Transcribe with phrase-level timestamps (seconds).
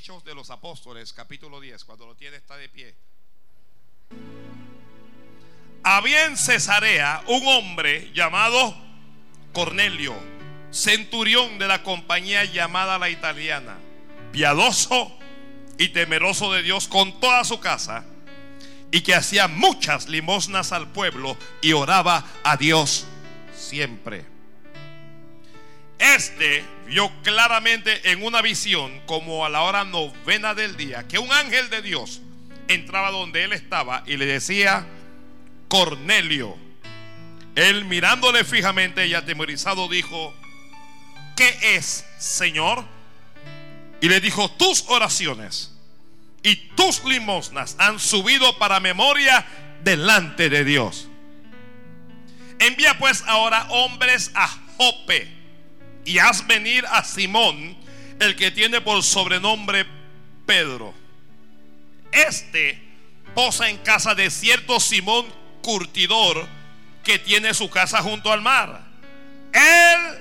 [0.00, 2.94] Hechos de los Apóstoles, capítulo 10, cuando lo tiene está de pie.
[5.82, 8.74] Había en Cesarea un hombre llamado
[9.52, 10.14] Cornelio,
[10.70, 13.76] centurión de la compañía llamada la italiana,
[14.32, 15.12] piadoso
[15.76, 18.06] y temeroso de Dios con toda su casa,
[18.90, 23.04] y que hacía muchas limosnas al pueblo y oraba a Dios
[23.54, 24.29] siempre.
[26.00, 31.30] Este vio claramente en una visión, como a la hora novena del día, que un
[31.30, 32.22] ángel de Dios
[32.68, 34.86] entraba donde él estaba y le decía,
[35.68, 36.56] Cornelio.
[37.54, 40.34] Él mirándole fijamente y atemorizado dijo,
[41.36, 42.82] ¿qué es, Señor?
[44.00, 45.76] Y le dijo, tus oraciones
[46.42, 49.46] y tus limosnas han subido para memoria
[49.84, 51.08] delante de Dios.
[52.58, 55.39] Envía pues ahora hombres a Jope
[56.04, 57.76] y haz venir a Simón,
[58.18, 59.86] el que tiene por sobrenombre
[60.46, 60.94] Pedro.
[62.12, 62.82] Este
[63.34, 65.26] posa en casa de cierto Simón
[65.62, 66.46] curtidor
[67.04, 68.82] que tiene su casa junto al mar.
[69.52, 70.18] Él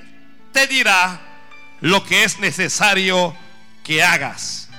[0.52, 1.19] te dirá
[1.81, 3.36] lo que es necesario
[3.83, 4.69] que hagas.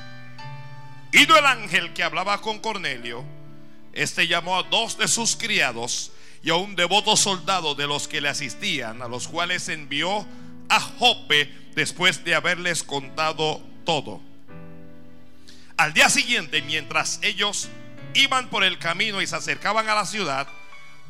[1.13, 3.25] Ido el ángel que hablaba con Cornelio,
[3.93, 8.21] este llamó a dos de sus criados y a un devoto soldado de los que
[8.21, 10.25] le asistían, a los cuales envió
[10.71, 14.21] a Jope después de haberles contado todo.
[15.77, 17.69] Al día siguiente, mientras ellos
[18.15, 20.49] iban por el camino y se acercaban a la ciudad,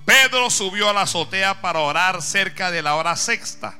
[0.05, 3.78] Pedro subió a la azotea para orar cerca de la hora sexta.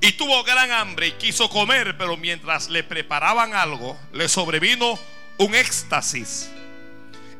[0.00, 4.98] Y tuvo gran hambre y quiso comer, pero mientras le preparaban algo, le sobrevino
[5.38, 6.50] un éxtasis.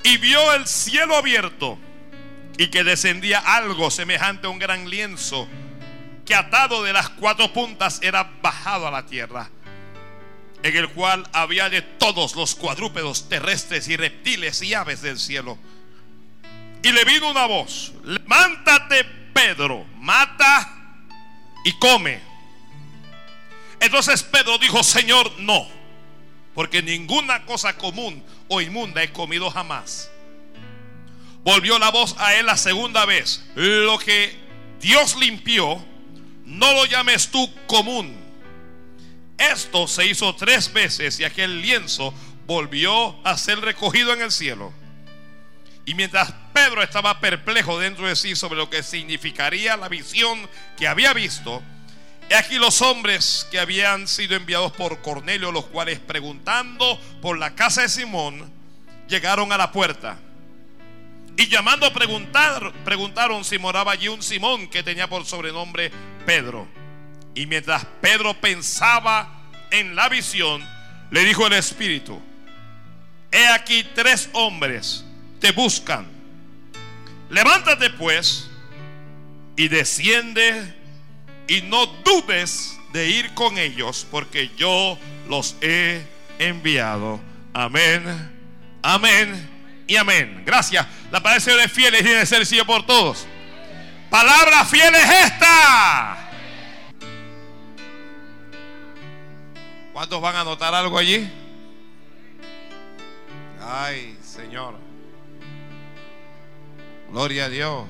[0.03, 1.79] Y vio el cielo abierto
[2.57, 5.49] y que descendía algo semejante a un gran lienzo
[6.29, 9.48] que atado de las cuatro puntas era bajado a la tierra,
[10.62, 15.59] en el cual había de todos los cuadrúpedos terrestres y reptiles y aves del cielo.
[16.83, 20.70] Y le vino una voz, levántate Pedro, mata
[21.64, 22.20] y come.
[23.81, 25.79] Entonces Pedro dijo, Señor, no
[26.58, 30.11] porque ninguna cosa común o inmunda he comido jamás.
[31.45, 33.48] Volvió la voz a él la segunda vez.
[33.55, 34.36] Lo que
[34.81, 35.86] Dios limpió,
[36.48, 38.17] no lo llames tú común.
[39.36, 42.13] Esto se hizo tres veces y aquel lienzo
[42.47, 44.73] volvió a ser recogido en el cielo.
[45.85, 50.89] Y mientras Pedro estaba perplejo dentro de sí sobre lo que significaría la visión que
[50.89, 51.63] había visto,
[52.31, 57.55] He aquí los hombres que habían sido enviados por Cornelio, los cuales preguntando por la
[57.55, 58.53] casa de Simón,
[59.08, 60.19] llegaron a la puerta.
[61.39, 65.93] Y llamando a preguntar, preguntaron si moraba allí un Simón que tenía por sobrenombre
[66.27, 66.67] Pedro.
[67.33, 70.61] Y mientras Pedro pensaba en la visión,
[71.13, 72.21] le dijo el Espíritu,
[73.31, 75.05] he aquí tres hombres
[75.39, 76.09] te buscan.
[77.31, 78.51] Levántate pues
[79.57, 80.75] y desciende
[81.47, 86.03] y no dudes de ir con ellos, porque yo los he
[86.41, 87.20] enviado.
[87.55, 88.03] Amén,
[88.83, 89.58] amén
[89.89, 90.43] y amén.
[90.45, 90.87] Gracias.
[91.11, 93.27] La palabra del Señor es fiel y tiene que ser sido por todos.
[94.11, 96.31] Palabra fiel es esta.
[99.93, 101.29] ¿Cuántos van a notar algo allí?
[103.61, 104.77] Ay, Señor.
[107.11, 107.89] Gloria a Dios.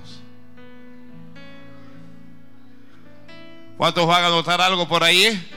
[3.76, 5.50] ¿Cuántos van a notar algo por ahí?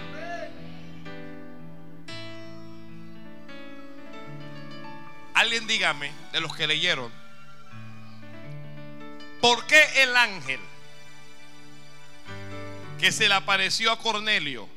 [5.34, 7.12] Alguien dígame, de los que leyeron,
[9.42, 10.60] ¿por qué el ángel
[13.00, 14.70] que se le apareció a Cornelio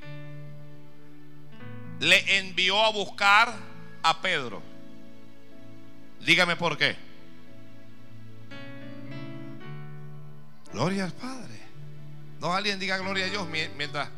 [2.01, 3.55] le envió a buscar
[4.03, 4.63] a Pedro?
[6.21, 6.97] Dígame por qué.
[10.73, 11.61] Gloria al Padre.
[12.41, 14.09] No alguien diga gloria a Dios mientras,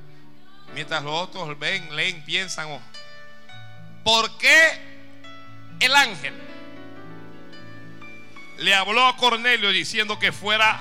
[0.74, 2.80] mientras los otros ven, leen, piensan.
[4.02, 4.96] ¿Por qué
[5.80, 6.34] el ángel
[8.58, 10.80] le habló a Cornelio diciendo que fuera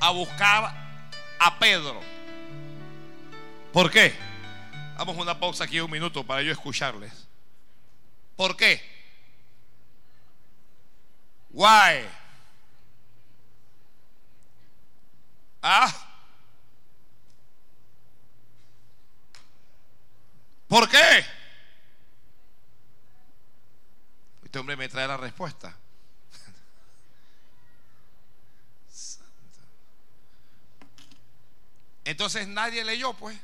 [0.00, 0.74] a buscar
[1.38, 2.00] a Pedro?
[3.72, 4.14] ¿Por qué?
[4.96, 7.28] Vamos una pausa aquí un minuto para yo escucharles.
[8.36, 8.80] ¿Por qué?
[11.50, 12.06] Why?
[15.62, 16.12] Ah,
[20.72, 21.22] ¿Por qué?
[24.42, 25.76] Este hombre me trae la respuesta.
[32.22, 33.36] Entonces nadie leyó, pues.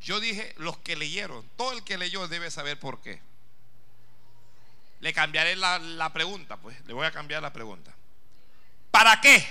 [0.00, 1.46] Yo dije los que leyeron.
[1.58, 3.20] Todo el que leyó debe saber por qué.
[5.00, 6.80] Le cambiaré la, pregunta, pues.
[6.86, 7.94] Le voy a cambiar la pregunta.
[8.90, 9.46] ¿Para qué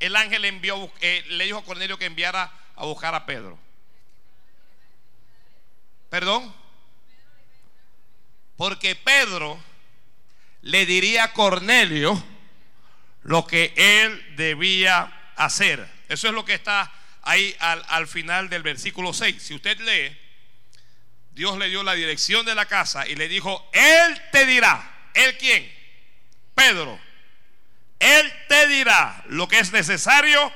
[0.00, 3.58] el ángel envió, eh, le dijo a Cornelio que enviara a buscar a Pedro?
[6.08, 6.50] ¿Perdón?
[8.56, 9.62] Porque Pedro
[10.62, 12.24] le diría a Cornelio
[13.24, 15.95] lo que él debía hacer.
[16.08, 16.92] Eso es lo que está
[17.22, 19.42] ahí al, al, final del versículo 6.
[19.42, 20.16] Si usted lee,
[21.32, 25.36] Dios le dio la dirección de la casa y le dijo, Él te dirá, ¿Él
[25.38, 25.72] quién?
[26.54, 27.00] Pedro.
[27.98, 30.52] Él te dirá lo que es necesario.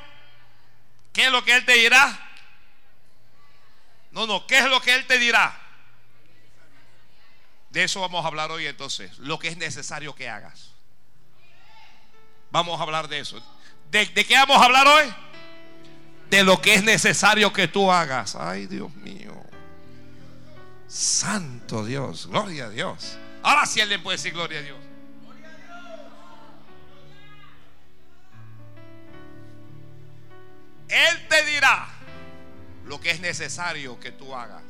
[1.12, 2.28] ¿Qué es lo que Él te dirá?
[4.12, 5.58] No, no, ¿qué es lo que Él te dirá?
[7.70, 10.72] De eso vamos a hablar hoy entonces, lo que es necesario que hagas.
[12.50, 13.40] Vamos a hablar de eso.
[13.90, 15.14] ¿De, qué vamos a hablar hoy?
[16.30, 18.36] De lo que es necesario que tú hagas.
[18.36, 19.34] Ay, Dios mío.
[20.86, 23.16] Santo Dios, gloria a Dios.
[23.42, 24.78] Ahora sí le puede decir gloria a Dios.
[30.88, 31.88] Él te dirá
[32.86, 34.62] lo que es necesario que tú hagas.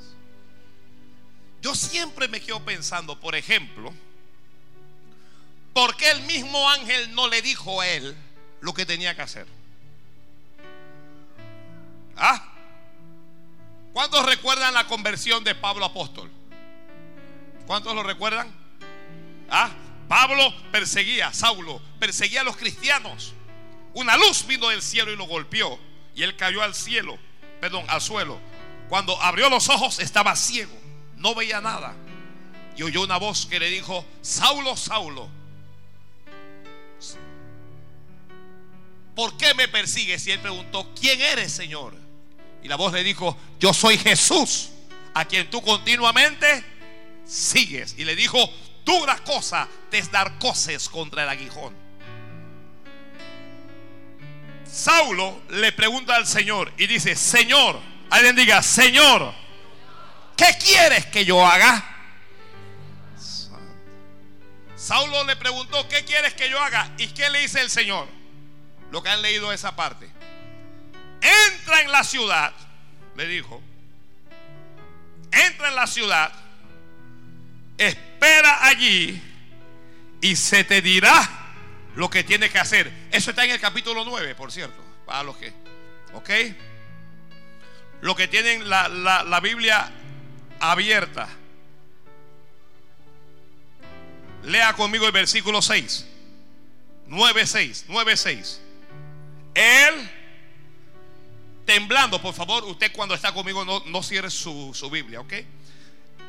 [1.63, 3.93] Yo siempre me quedo pensando, por ejemplo,
[5.73, 8.15] ¿por qué el mismo ángel no le dijo a él
[8.61, 9.47] lo que tenía que hacer?
[12.21, 12.41] ¿Ah?
[13.93, 16.31] ¿Cuántos recuerdan la conversión de Pablo apóstol?
[17.67, 18.53] ¿Cuántos lo recuerdan?
[19.51, 19.71] ¿Ah?
[20.09, 23.33] Pablo perseguía, Saulo perseguía a los cristianos.
[23.95, 25.79] Una luz vino del cielo y lo golpeó.
[26.15, 27.19] Y él cayó al cielo,
[27.61, 28.39] perdón, al suelo.
[28.89, 30.81] Cuando abrió los ojos estaba ciego
[31.21, 31.95] no veía nada.
[32.77, 35.29] Y oyó una voz que le dijo, Saulo, Saulo,
[39.15, 40.27] ¿por qué me persigues?
[40.27, 41.95] Y él preguntó, ¿quién eres, Señor?
[42.63, 44.71] Y la voz le dijo, yo soy Jesús,
[45.15, 46.65] a quien tú continuamente
[47.27, 47.95] sigues.
[47.99, 48.39] Y le dijo,
[48.85, 51.75] dura cosa te dar coces contra el aguijón.
[54.71, 59.35] Saulo le pregunta al Señor y dice, Señor, alguien diga, Señor,
[60.37, 61.87] ¿qué quieres que yo haga?
[64.77, 66.91] Saulo le preguntó, ¿qué quieres que yo haga?
[66.99, 68.09] ¿Y qué le dice el Señor?
[68.91, 70.11] Lo que han leído esa parte.
[71.21, 72.53] Entra en la ciudad,
[73.17, 73.63] le dijo.
[75.33, 76.33] Entra en la ciudad,
[77.79, 79.23] espera allí
[80.21, 81.29] y se te dirá
[81.95, 82.91] lo que tienes que hacer.
[83.11, 85.53] Eso está en el capítulo 9, por cierto, para los que,
[86.15, 86.31] ¿ok?
[88.01, 89.91] Lo que tienen la, la, la Biblia
[90.59, 91.29] abierta.
[94.45, 96.07] Lea conmigo el versículo 6.
[97.09, 97.87] 9.6.
[97.89, 98.59] 9.6.
[99.55, 100.11] Él,
[101.71, 105.33] temblando, por favor, usted cuando está conmigo no, no cierre su, su Biblia, ¿ok?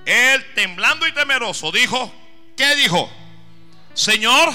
[0.06, 2.14] Él, temblando y temeroso, dijo,
[2.56, 3.12] ¿qué dijo?
[3.96, 4.54] Señor,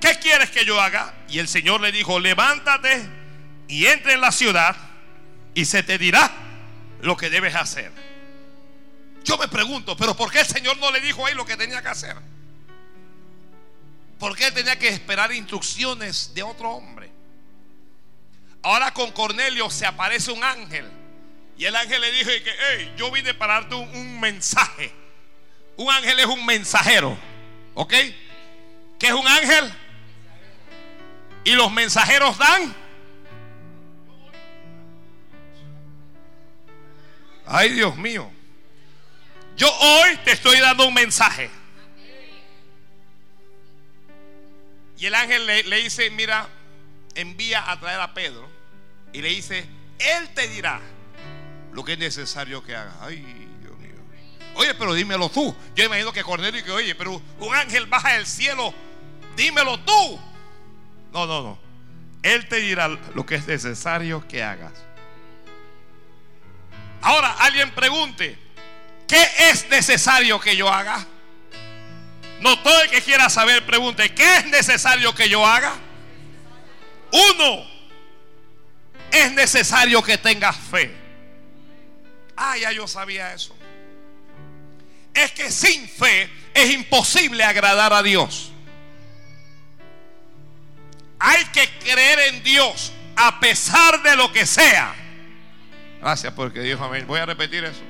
[0.00, 1.12] ¿qué quieres que yo haga?
[1.28, 3.04] Y el Señor le dijo, levántate
[3.66, 4.76] y entre en la ciudad
[5.54, 6.32] y se te dirá
[7.00, 7.90] lo que debes hacer.
[9.24, 11.82] Yo me pregunto, pero ¿por qué el Señor no le dijo ahí lo que tenía
[11.82, 12.16] que hacer?
[14.20, 17.07] ¿Por qué tenía que esperar instrucciones de otro hombre?
[18.68, 20.86] Ahora con Cornelio se aparece un ángel.
[21.56, 24.92] Y el ángel le dijo que, hey, yo vine para darte un, mensaje.
[25.78, 27.16] Un ángel es un mensajero.
[27.72, 27.94] ¿Ok?
[28.98, 29.72] ¿Qué es un ángel?
[31.44, 32.76] Y los mensajeros dan.
[37.46, 38.30] Ay, Dios mío.
[39.56, 41.48] Yo hoy te estoy dando un mensaje.
[44.98, 46.46] Y el ángel le, dice, mira,
[47.14, 48.57] envía a traer a Pedro.
[49.18, 49.66] Y le dice,
[49.98, 50.80] él te dirá
[51.72, 52.94] lo que es necesario que haga.
[53.00, 53.16] Ay,
[53.60, 53.96] Dios mío.
[54.54, 55.52] Oye, pero dímelo tú.
[55.74, 58.72] Yo imagino que Cornelio que, oye, pero un ángel baja del cielo.
[59.34, 60.20] Dímelo tú.
[61.12, 61.58] No, no, no.
[62.22, 64.74] Él te dirá lo que es necesario que hagas.
[67.02, 68.38] Ahora, alguien pregunte,
[69.08, 71.04] ¿Qué es necesario que yo haga?
[72.40, 75.74] No todo el que quiera saber pregunte, ¿qué es necesario que yo haga?
[77.10, 77.77] Uno,
[79.10, 80.94] es necesario que tengas fe.
[82.36, 83.56] Ah, ya yo sabía eso.
[85.14, 88.52] Es que sin fe es imposible agradar a Dios.
[91.18, 94.94] Hay que creer en Dios a pesar de lo que sea.
[96.00, 97.06] Gracias porque Dios amén.
[97.06, 97.82] Voy a repetir eso.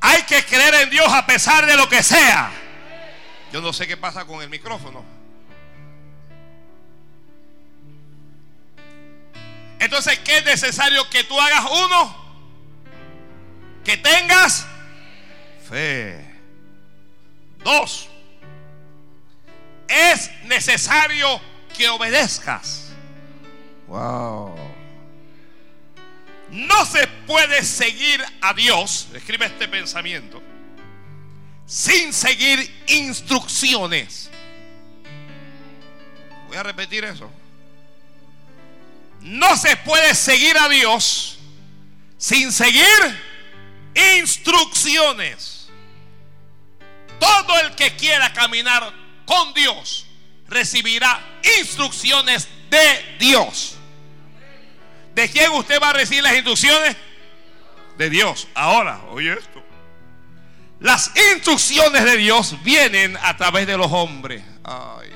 [0.00, 2.50] Hay que creer en Dios a pesar de lo que sea.
[3.52, 5.04] Yo no sé qué pasa con el micrófono.
[9.80, 12.20] Entonces, ¿qué es necesario que tú hagas uno?
[13.84, 14.66] que tengas
[15.68, 16.26] fe.
[17.62, 18.08] Dos,
[19.88, 21.40] es necesario
[21.76, 22.92] que obedezcas.
[23.86, 24.54] Wow.
[26.50, 30.42] No se puede seguir a Dios, escribe este pensamiento,
[31.66, 34.30] sin seguir instrucciones.
[36.48, 37.30] Voy a repetir eso.
[39.20, 41.38] No se puede seguir a Dios
[42.16, 42.84] sin seguir
[44.18, 45.68] instrucciones.
[47.18, 48.92] Todo el que quiera caminar
[49.26, 50.06] con Dios
[50.48, 51.20] recibirá
[51.58, 53.76] instrucciones de Dios.
[55.14, 56.96] ¿De quién usted va a recibir las instrucciones?
[57.98, 58.48] De Dios.
[58.54, 59.62] Ahora, oye esto.
[60.80, 64.42] Las instrucciones de Dios vienen a través de los hombres.
[64.64, 65.10] Ay,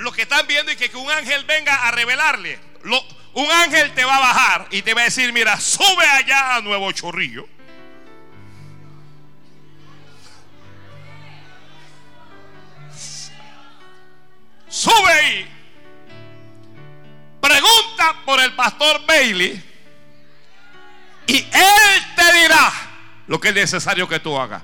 [0.00, 2.58] Lo que están viendo es que, un ángel venga a revelarle.
[3.34, 6.60] un ángel te va a bajar y te va a decir, mira, sube allá a
[6.62, 7.46] Nuevo Chorrillo.
[14.68, 15.50] Sube ahí
[17.40, 19.62] Pregunta por el pastor Bailey
[21.26, 22.72] y él te dirá
[23.26, 24.62] lo que es necesario que tú hagas.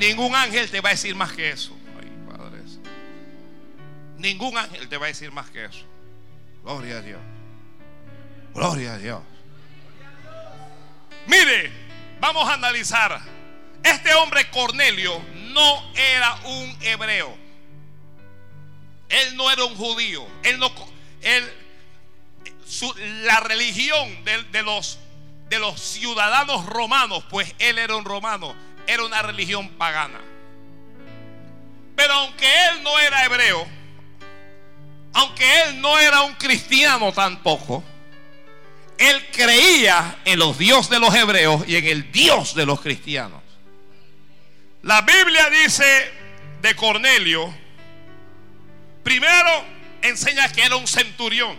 [0.00, 1.76] Ningún ángel te va a decir más que eso.
[4.24, 5.84] Ningún ángel te va a decir más que eso.
[6.62, 7.20] Gloria a Dios.
[8.54, 9.20] Gloria a Dios.
[11.26, 11.70] Mire,
[12.20, 13.20] vamos a analizar.
[13.82, 15.20] Este hombre Cornelio
[15.52, 17.36] no era un hebreo.
[19.10, 20.26] Él no era un judío.
[20.42, 20.72] Él no
[21.20, 21.52] él
[23.24, 25.00] la religión de, los,
[25.50, 30.18] de los ciudadanos romanos, pues él era un romano, era una religión pagana.
[31.94, 33.83] Pero aunque él no era hebreo,
[35.14, 37.82] aunque él no era un cristiano tampoco,
[38.98, 43.42] él creía en los dioses de los hebreos y en el Dios de los cristianos.
[44.82, 45.84] La Biblia dice
[46.60, 47.54] de Cornelio,
[49.02, 49.64] primero
[50.02, 51.56] enseña que era un centurión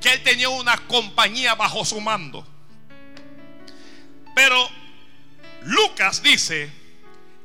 [0.00, 2.46] que él tenía una compañía bajo su mando.
[4.34, 4.68] Pero
[5.62, 6.70] Lucas dice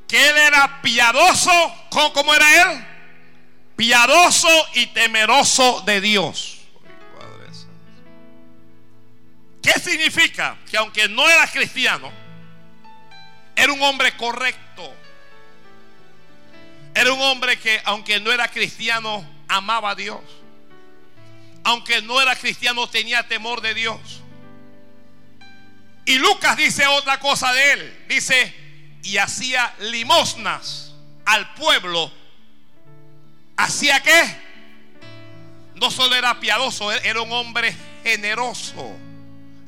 [0.08, 1.50] que él era piadoso,
[1.90, 2.86] ¿cómo, era él?
[3.78, 6.58] Piadoso y temeroso de Dios.
[9.62, 10.58] ¿Qué significa?
[10.70, 12.12] Que aunque no era cristiano,
[13.56, 14.94] era un hombre correcto.
[16.94, 20.20] Era un hombre que aunque no era cristiano, amaba a Dios
[21.68, 24.22] aunque no era cristiano, tenía temor de Dios.
[26.06, 28.04] Y Lucas dice otra cosa de él.
[28.08, 28.54] Dice,
[29.02, 30.94] y hacía limosnas
[31.26, 32.10] al pueblo.
[33.58, 34.36] ¿Hacía qué?
[35.74, 37.74] No solo era piadoso, era un hombre
[38.04, 38.96] generoso.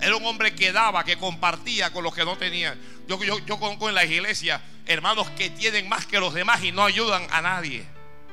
[0.01, 2.81] Era un hombre que daba, que compartía con los que no tenían.
[3.09, 6.71] Yo, yo, yo conozco en la iglesia hermanos que tienen más que los demás y
[6.71, 7.85] no ayudan a nadie.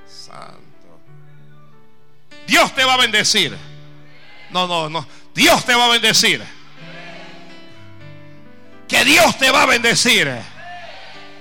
[0.08, 0.62] Santo.
[2.46, 3.58] Dios te va a bendecir.
[4.52, 5.08] No, no, no.
[5.34, 6.44] Dios te va a bendecir.
[8.88, 10.32] Que Dios te va a bendecir.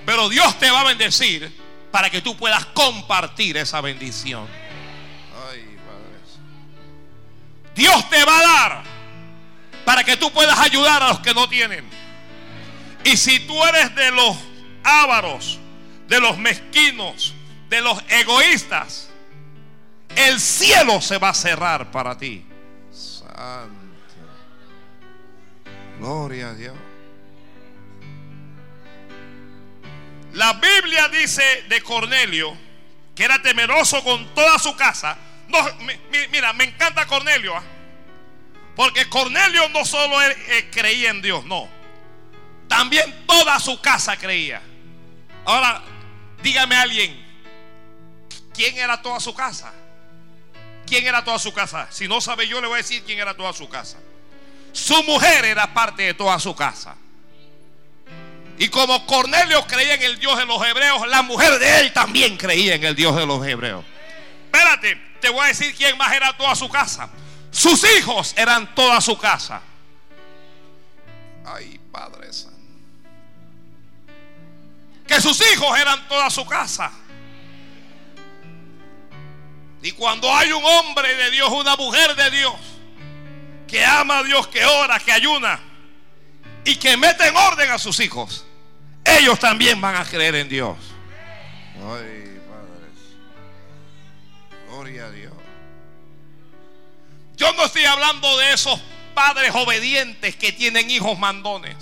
[0.07, 1.56] Pero Dios te va a bendecir
[1.97, 4.47] para que tú puedas compartir esa bendición.
[7.73, 8.83] Dios te va a dar
[9.83, 11.89] para que tú puedas ayudar a los que no tienen.
[13.03, 14.37] Y si tú eres de los
[14.83, 15.57] ávaros,
[16.07, 17.33] de los mezquinos,
[17.67, 19.09] de los egoístas,
[20.15, 22.45] el cielo se va a cerrar para ti.
[22.91, 23.73] Santo.
[25.97, 26.75] Gloria a Dios.
[30.33, 32.57] La Biblia dice de Cornelio
[33.15, 35.17] que era temeroso con toda su casa.
[35.47, 35.57] No,
[36.31, 37.55] mira, me encanta Cornelio.
[37.55, 37.63] ¿ah?
[38.75, 40.17] Porque Cornelio no solo
[40.71, 41.67] creía en Dios, no.
[42.67, 44.61] También toda su casa creía.
[45.45, 45.81] Ahora,
[46.43, 47.25] dígame alguien,
[48.53, 49.73] ¿quién era toda su casa?
[50.87, 51.87] quién era toda su casa.
[51.91, 53.97] Si no sabe yo, le voy a decir quién era toda su casa.
[54.71, 56.95] Su mujer era parte de toda su casa.
[58.59, 62.37] Y como Cornelio creía en el Dios de los hebreos, la mujer de él también
[62.37, 63.85] creía en el Dios de los hebreos.
[64.45, 67.09] Espérate, te voy a decir quién más era toda su casa.
[67.51, 69.61] Sus hijos eran toda su casa.
[71.45, 72.57] Ay, Padre Santo.
[75.07, 76.91] Que sus hijos eran toda su casa.
[79.83, 82.55] Y cuando hay un hombre de Dios, una mujer de Dios,
[83.67, 85.59] que ama a Dios, que ora, que ayuna
[86.65, 88.46] y que mete en orden a sus hijos,
[89.07, 90.77] ellos también van a creer en Dios.
[91.75, 92.91] Ay, Padre.
[94.69, 95.33] Gloria a Dios.
[97.37, 98.79] Yo no estoy hablando de esos
[99.13, 101.75] padres obedientes que tienen hijos mandones.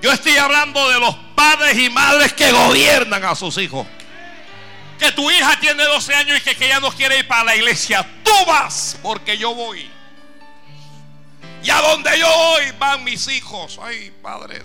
[0.00, 3.86] Yo estoy hablando de los padres y madres que gobiernan a sus hijos.
[4.98, 7.56] Que tu hija tiene 12 años y que, que ella no quiere ir para la
[7.56, 8.06] iglesia.
[8.24, 9.90] Tú vas porque yo voy.
[11.62, 13.78] Y a donde yo voy van mis hijos.
[13.82, 14.62] Ay, Padre.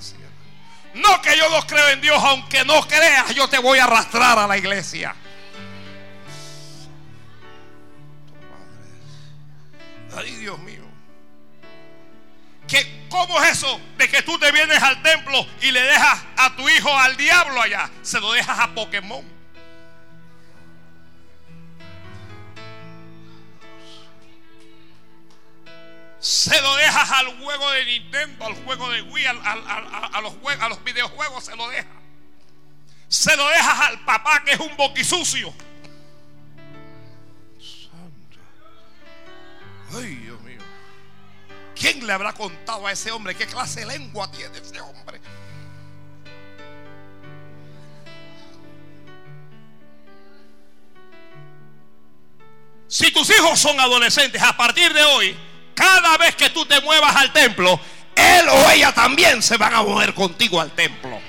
[0.95, 4.39] No que yo no creo en Dios, aunque no creas, yo te voy a arrastrar
[4.39, 5.13] a la iglesia.
[10.15, 10.83] Ay, Dios mío.
[12.65, 16.55] ¿Qué, ¿Cómo es eso de que tú te vienes al templo y le dejas a
[16.55, 17.89] tu hijo al diablo allá?
[18.01, 19.34] Se lo dejas a Pokémon.
[26.19, 29.34] Se lo dejas al juego de Nintendo, al juego de Wii, a,
[30.22, 32.05] los a los videojuegos se lo dejas.
[33.07, 35.53] Se lo dejas al papá que es un boquisucio.
[37.60, 38.39] Santo.
[39.93, 40.60] Ay, Dios mío.
[41.75, 45.22] ¿Quién le habrá contado a ese hombre qué clase de lengua tiene ese hombre?
[52.88, 55.38] Si tus hijos son adolescentes, a partir de hoy,
[55.75, 57.79] cada vez que tú te muevas al templo,
[58.15, 61.20] él o ella también se van a mover contigo al templo.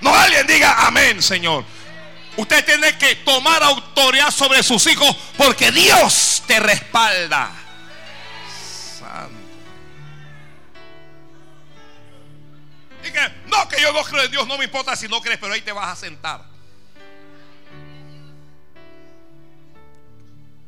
[0.00, 1.64] No alguien diga amén, Señor.
[2.36, 7.50] Usted tiene que tomar autoridad sobre sus hijos porque Dios te respalda.
[8.98, 9.44] Santo.
[13.46, 15.60] No, que yo no creo en Dios, no me importa si no crees, pero ahí
[15.60, 16.53] te vas a sentar.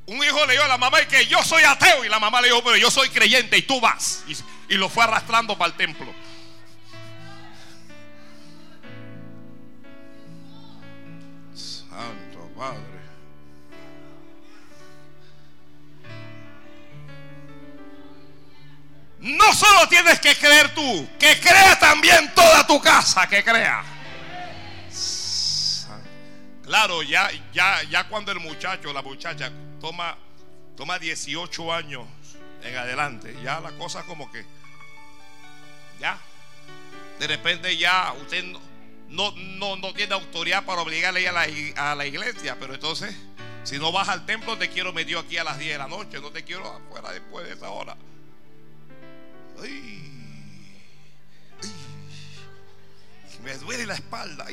[0.07, 2.05] Un hijo le dijo a la mamá y que yo soy ateo.
[2.05, 4.25] Y la mamá le dijo, pero yo soy creyente y tú vas.
[4.29, 4.37] Y,
[4.75, 6.15] y lo fue arrastrando para el templo.
[11.55, 12.97] Santo Padre.
[19.19, 23.83] No solo tienes que creer tú, que crea también toda tu casa, que crea.
[26.63, 30.17] Claro, ya, ya, ya cuando el muchacho, la muchacha toma,
[30.77, 32.07] toma 18 años
[32.63, 34.45] en adelante, ya la cosa como que,
[36.01, 36.19] ya,
[37.19, 38.45] de repente ya usted
[39.09, 43.15] no, no, no, tiene autoridad para obligarle a la, a la iglesia, pero entonces,
[43.65, 46.21] si no vas al templo, te quiero medio aquí a las 10 de la noche,
[46.21, 47.97] no te quiero afuera después de esa hora.
[53.47, 54.45] me duele la espalda.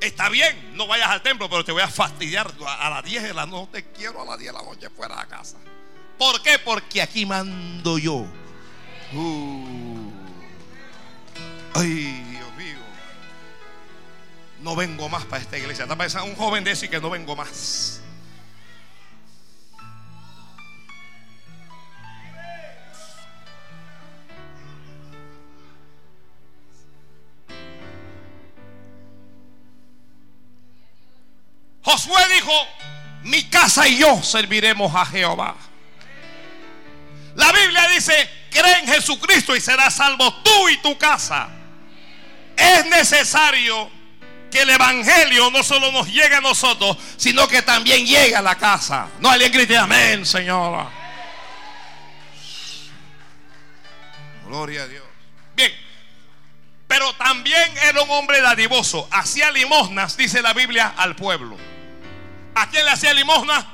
[0.00, 3.34] Está bien, no vayas al templo, pero te voy a fastidiar a las 10 de
[3.34, 3.70] la noche.
[3.72, 5.56] Te quiero a las 10 de la noche fuera de casa.
[6.16, 6.58] ¿Por qué?
[6.58, 8.26] Porque aquí mando yo.
[9.12, 10.10] Uh.
[11.74, 12.78] Ay, Dios mío.
[14.60, 15.84] No vengo más para esta iglesia.
[15.84, 18.00] Está pensando un joven de que no vengo más.
[31.88, 32.52] Josué dijo,
[33.22, 35.56] mi casa y yo serviremos a Jehová.
[37.34, 41.48] La Biblia dice, cree en Jesucristo y serás salvo tú y tu casa.
[42.54, 43.90] Es necesario
[44.50, 48.56] que el Evangelio no solo nos llegue a nosotros, sino que también llegue a la
[48.56, 49.08] casa.
[49.20, 50.90] No alguien grite amén, Señora.
[54.46, 55.04] Gloria a Dios.
[55.56, 55.72] Bien,
[56.86, 59.08] pero también era un hombre dadivoso.
[59.10, 61.77] Hacía limosnas, dice la Biblia, al pueblo.
[62.58, 63.64] ¿A quién le hacía limosna?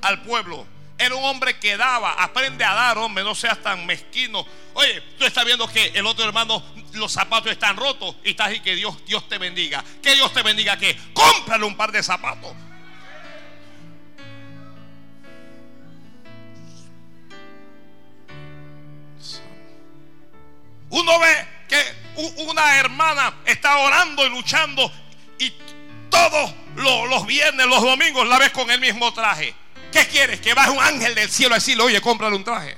[0.00, 0.66] Al pueblo.
[0.98, 2.12] Era un hombre que daba.
[2.12, 3.22] Aprende a dar, hombre.
[3.22, 4.46] No seas tan mezquino.
[4.72, 6.62] Oye, tú estás viendo que el otro hermano,
[6.94, 8.16] los zapatos están rotos.
[8.24, 9.84] Y estás ahí que Dios, Dios te bendiga.
[10.02, 10.78] Que Dios te bendiga.
[10.78, 12.54] Que cómprale un par de zapatos.
[20.88, 24.90] Uno ve que una hermana está orando y luchando
[25.38, 25.52] y
[26.08, 29.54] todos los, viernes, los domingos la ves con el mismo traje.
[29.92, 30.40] ¿Qué quieres?
[30.40, 32.76] Que baje un ángel del cielo a decirle, oye, cómprale un traje.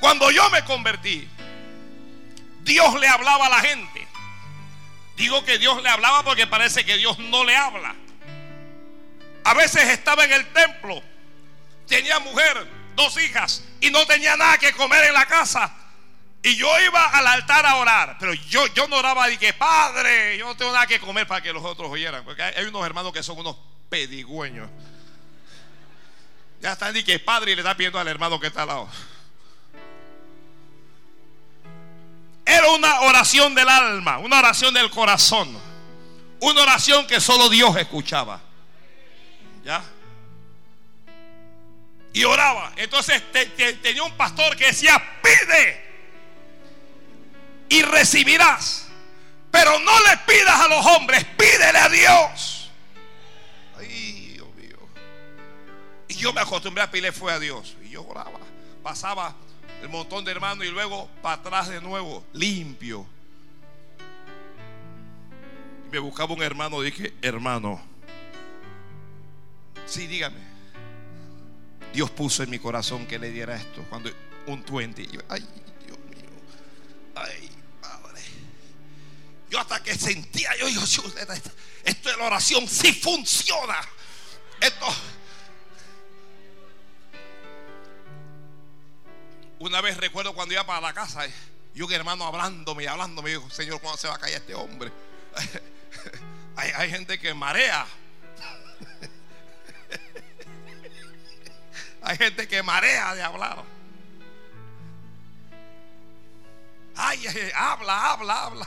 [0.00, 1.28] Cuando yo me convertí,
[2.62, 4.06] Dios le hablaba a la gente.
[5.16, 7.94] Digo que Dios le hablaba porque parece que Dios no le habla.
[9.44, 11.02] A veces estaba en el templo,
[11.86, 12.66] tenía mujer,
[13.00, 15.74] dos hijas y no tenía nada que comer en la casa.
[16.42, 20.38] Y yo iba al altar a orar, pero yo, yo no oraba y que padre,
[20.38, 22.24] yo no tengo nada que comer para que los otros oyeran.
[22.24, 23.56] Porque hay, unos hermanos que son unos
[23.90, 24.70] pedigüeños.
[26.60, 28.88] Ya están y que padre y le está pidiendo al hermano que está al lado.
[32.44, 35.58] Era una oración del alma, una oración del corazón.
[36.40, 38.40] Una oración que solo Dios escuchaba.
[39.62, 39.82] ¿Ya?
[42.12, 42.72] Y oraba.
[42.76, 43.22] Entonces
[43.82, 45.90] tenía un pastor que decía, pide
[47.68, 48.88] y recibirás.
[49.50, 52.70] Pero no le pidas a los hombres, pídele a Dios.
[53.78, 54.78] Ay, Dios mío.
[56.08, 57.76] Y yo me acostumbré a pedirle fue a Dios.
[57.84, 58.38] Y yo oraba.
[58.82, 59.34] Pasaba
[59.82, 63.06] el montón de hermanos y luego para atrás de nuevo, limpio.
[65.90, 67.80] me buscaba un hermano, dije, hermano,
[69.86, 70.49] sí, dígame.
[71.92, 73.84] Dios puso en mi corazón que le diera esto.
[73.88, 74.10] Cuando
[74.46, 75.46] un 20, ay,
[75.86, 76.30] Dios mío,
[77.14, 77.50] ay,
[77.80, 78.22] Padre.
[79.48, 81.02] Yo hasta que sentía, yo, yo,
[81.84, 83.80] esto de la oración sí funciona.
[84.60, 84.86] Esto
[89.60, 91.20] Una vez recuerdo cuando iba para la casa
[91.74, 94.54] y un hermano hablándome y hablándome, me dijo, Señor, ¿cuándo se va a caer este
[94.54, 94.90] hombre?
[96.56, 97.86] hay, gente que marea.
[102.02, 103.62] Hay gente que marea de hablar.
[106.96, 108.66] Ay, habla, habla, habla.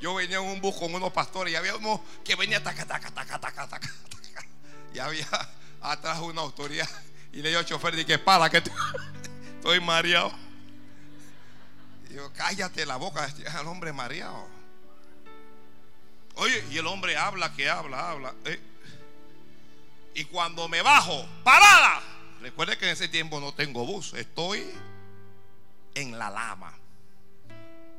[0.00, 3.10] Yo venía en un bus con unos pastores y había uno que venía taca, taca,
[3.10, 3.90] taca, taca, taca,
[4.92, 5.26] Y había
[5.80, 6.88] atrás una autoridad.
[7.32, 8.62] Y le dijo al chofer, dije, para que
[9.56, 10.30] Estoy mareado.
[12.10, 14.46] Digo, cállate la boca, este es el hombre mareado.
[16.34, 18.34] Oye, y el hombre habla, que habla, habla.
[18.44, 18.60] Eh.
[20.14, 22.02] Y cuando me bajo, parada.
[22.44, 24.70] Recuerde que en ese tiempo no tengo bus, estoy
[25.94, 26.78] en la lama.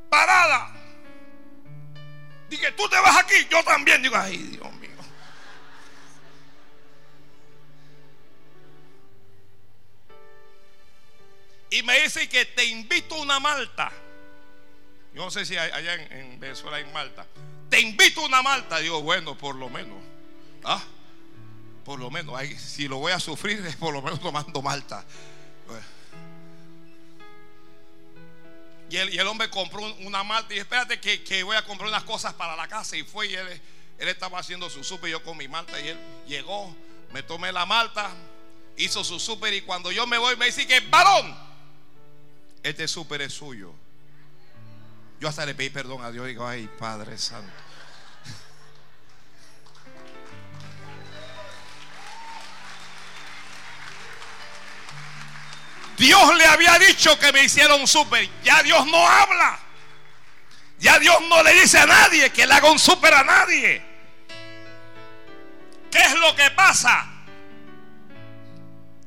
[0.08, 0.71] Parada.
[2.47, 4.03] Dije, tú te vas aquí, yo también.
[4.03, 4.91] Digo, ay, Dios mío.
[11.71, 13.91] y me dice que te invito a una malta.
[15.15, 17.25] Yo no sé si allá en, Venezuela hay malta.
[17.71, 18.77] Te invito a una malta.
[18.77, 19.97] Digo, bueno, por lo menos.
[20.63, 20.84] ¿Ah?
[21.86, 22.38] Por lo menos.
[22.58, 25.06] si lo voy a sufrir, es por lo menos tomando malta.
[28.89, 32.56] Y el, hombre compró una malta y espérate que, voy a comprar unas cosas para
[32.56, 32.98] la casa.
[32.98, 33.62] Y fue y él,
[34.00, 35.80] él estaba haciendo su súper, yo con mi malta.
[35.80, 36.76] Y él llegó,
[37.13, 38.12] me tomé la malta,
[38.78, 39.54] hizo su súper.
[39.54, 41.36] Y cuando yo me voy, me dice que varón,
[42.63, 43.74] este súper es suyo.
[45.19, 47.64] Yo hasta le pedí perdón a Dios y digo, ay Padre Santo.
[55.97, 58.29] Dios le había dicho que me hiciera un súper.
[58.43, 59.60] Ya Dios no habla.
[60.79, 63.81] Ya Dios no le dice a nadie que le haga un súper a nadie.
[65.89, 67.12] ¿Qué es lo que pasa?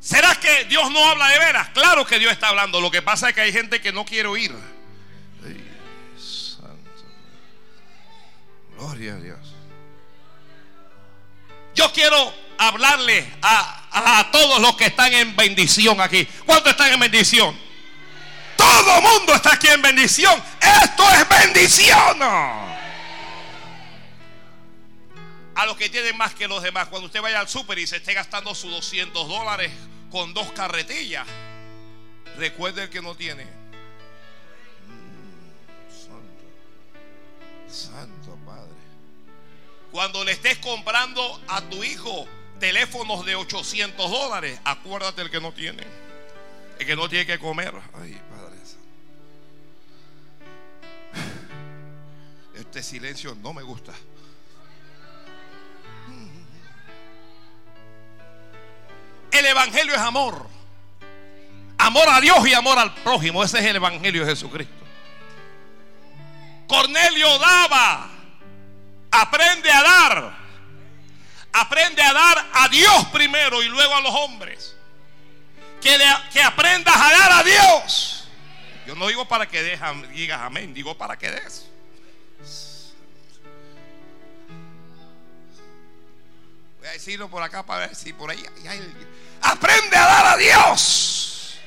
[0.01, 1.69] ¿Será que Dios no habla de veras?
[1.71, 2.81] Claro que Dios está hablando.
[2.81, 4.55] Lo que pasa es que hay gente que no quiere oír.
[8.77, 9.39] Gloria a Dios.
[11.75, 16.27] Yo quiero hablarle a, todos los que están en bendición aquí.
[16.45, 17.59] ¿Cuántos están en bendición?
[18.57, 20.43] Todo mundo está aquí en bendición.
[20.61, 22.23] Esto es bendición.
[25.55, 26.89] A los que tienen más que los demás.
[26.89, 29.73] Cuando usted vaya al súper y se esté gastando sus 200 dólares
[30.11, 31.27] con dos carretillas.
[32.37, 33.45] Recuerde el que no tiene.
[35.89, 36.45] Santo,
[37.69, 38.69] Santo Padre.
[39.91, 45.53] Cuando le estés comprando a tu hijo teléfonos de 800 dólares, acuérdate el que no
[45.53, 45.85] tiene.
[46.79, 47.75] El que no tiene que comer.
[47.95, 48.59] Ay, Padre.
[52.55, 53.93] Este silencio no me gusta.
[59.31, 60.49] El Evangelio es amor.
[61.79, 63.45] Amor a Dios y amor al prójimo.
[63.45, 64.75] Ese es el Evangelio de Jesucristo.
[66.67, 68.11] Cornelio daba.
[69.11, 70.48] Aprende a dar.
[71.53, 74.75] Aprende a dar a Dios primero y luego a los hombres.
[75.81, 75.99] Que,
[76.33, 78.29] que aprendas a dar a Dios.
[78.87, 81.67] Yo no digo para que digas amén, digo para que des.
[86.79, 89.09] Voy a decirlo por acá para ver si por ahí hay alguien.
[89.43, 91.59] Aprende a dar a Dios.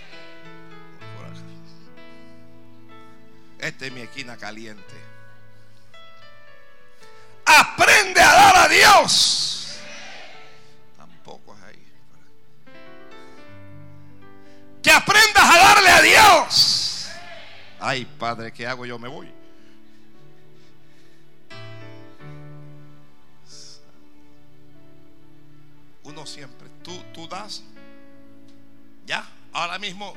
[3.60, 4.96] Esta es mi esquina caliente.
[7.46, 9.61] Aprende a dar a Dios.
[14.82, 17.08] Que aprendas a darle a Dios.
[17.80, 18.86] Ay, Padre, ¿qué hago?
[18.86, 19.32] Yo me voy.
[26.04, 27.64] Uno siempre tú, tú das.
[29.06, 30.16] Ya, ahora mismo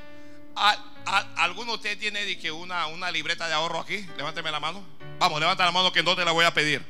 [1.37, 4.07] ¿Alguno de ustedes tiene que una, una libreta de ahorro aquí?
[4.17, 4.85] Levánteme la mano.
[5.19, 6.85] Vamos, levanta la mano que no te la voy a pedir.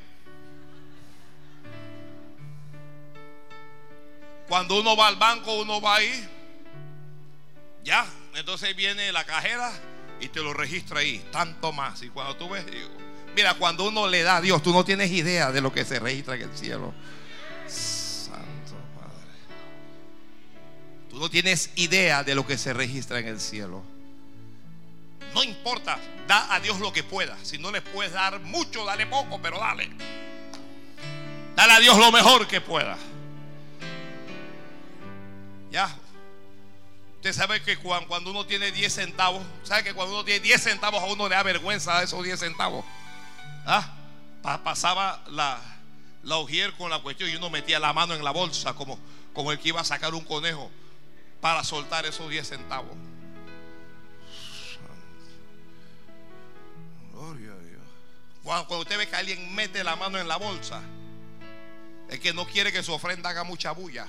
[4.48, 6.28] Cuando uno va al banco, uno va ahí.
[7.84, 9.70] Ya, entonces viene la cajera
[10.18, 12.02] y te lo registra ahí, tanto más.
[12.02, 12.64] Y cuando tú ves,
[13.36, 15.98] mira, cuando uno le da a Dios, tú no tienes idea de lo que se
[15.98, 16.94] registra en el cielo.
[17.68, 19.28] Santo Padre.
[21.10, 23.84] Tú no tienes idea de lo que se registra en el cielo.
[25.34, 27.36] No importa, da a Dios lo que pueda.
[27.42, 29.90] Si no le puedes dar mucho, dale poco, pero dale.
[31.54, 32.96] Dale a Dios lo mejor que pueda.
[35.70, 35.94] Ya.
[37.24, 41.02] Usted sabe que cuando uno tiene 10 centavos, ¿sabe que cuando uno tiene 10 centavos
[41.02, 42.84] a uno le da vergüenza esos 10 centavos?
[43.64, 43.94] ¿Ah?
[44.62, 45.58] Pasaba la,
[46.22, 48.98] la ujier con la cuestión y uno metía la mano en la bolsa como,
[49.32, 50.70] como el que iba a sacar un conejo
[51.40, 52.94] para soltar esos 10 centavos.
[57.10, 57.82] Gloria a Dios.
[58.42, 60.82] Cuando, usted ve que alguien mete la mano en la bolsa,
[62.10, 64.08] es que no quiere que su ofrenda haga mucha bulla.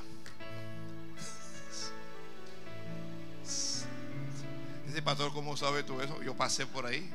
[5.02, 6.22] Pastor, ¿cómo sabe tú eso?
[6.24, 7.10] Yo pasé por ahí.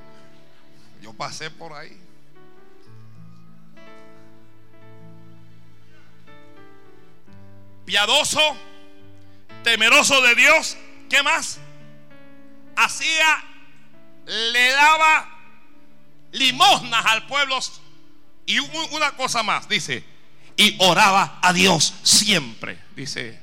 [1.00, 1.98] Yo pasé por ahí.
[7.84, 8.40] Piadoso,
[9.64, 10.76] temeroso de Dios.
[11.08, 11.58] ¿Qué más?
[12.76, 13.44] Hacía,
[14.26, 15.28] le daba
[16.32, 17.58] limosnas al pueblo.
[18.46, 20.04] Y una cosa más, dice,
[20.56, 23.40] y oraba a Dios siempre, dice.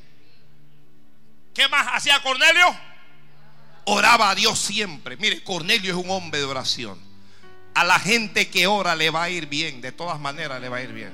[1.54, 2.87] ¿Qué más hacía Cornelio?
[3.88, 5.17] Oraba a Dios siempre.
[5.17, 7.00] Mire, Cornelio es un hombre de oración.
[7.73, 10.78] A la gente que ora le va a ir bien, de todas maneras le va
[10.78, 11.12] a ir bien.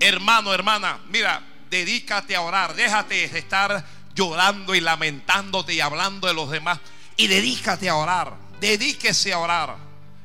[0.00, 6.34] Hermano, hermana, mira, dedícate a orar, déjate de estar llorando y lamentándote y hablando de
[6.34, 6.80] los demás
[7.16, 9.76] y dedícate a orar, dedíquese a orar.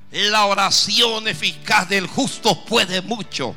[0.10, 3.56] La oración eficaz del justo puede mucho.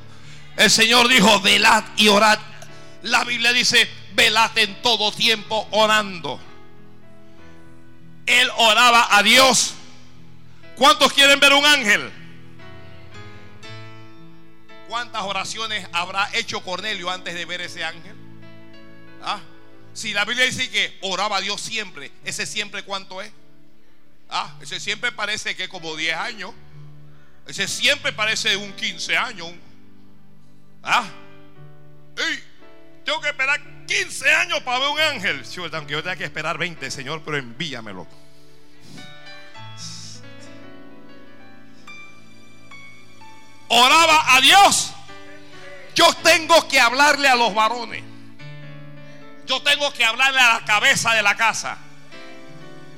[0.56, 2.38] El Señor dijo, velad y orad.
[3.02, 6.49] La Biblia dice, velad en todo tiempo orando
[8.30, 9.74] él oraba a Dios.
[10.76, 12.10] ¿Cuántos quieren ver un ángel?
[14.88, 18.16] ¿Cuántas oraciones habrá hecho Cornelio antes de ver ese ángel?
[19.22, 19.40] ¿Ah?
[19.92, 23.30] Si la Biblia dice que oraba a Dios siempre, ¿ese siempre cuánto es?
[24.28, 26.52] Ah, ese siempre parece que como 10 años.
[27.46, 29.50] Ese siempre parece un 15 años.
[30.82, 31.08] Ah,
[33.04, 35.42] tengo que esperar 15 años para ver un ángel.
[35.72, 38.06] aunque yo tenga que esperar 20, Señor, pero envíamelo.
[43.72, 44.92] oraba a Dios,
[45.94, 48.02] yo tengo que hablarle a los varones.
[49.46, 51.78] Yo tengo que hablarle a la cabeza de la casa.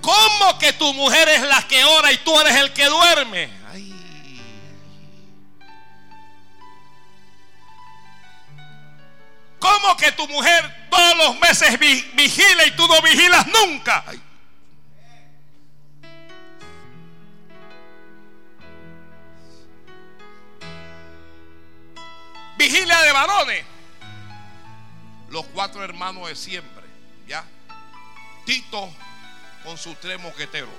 [0.00, 3.50] ¿Cómo que tu mujer es la que ora y tú eres el que duerme?
[9.58, 14.04] ¿Cómo que tu mujer todos los meses vigila y tú no vigilas nunca?
[22.58, 23.64] vigilia de varones.
[25.30, 26.84] Los cuatro hermanos de siempre,
[27.26, 27.44] ¿ya?
[28.44, 28.92] Tito
[29.64, 30.70] con sus tres moqueteros.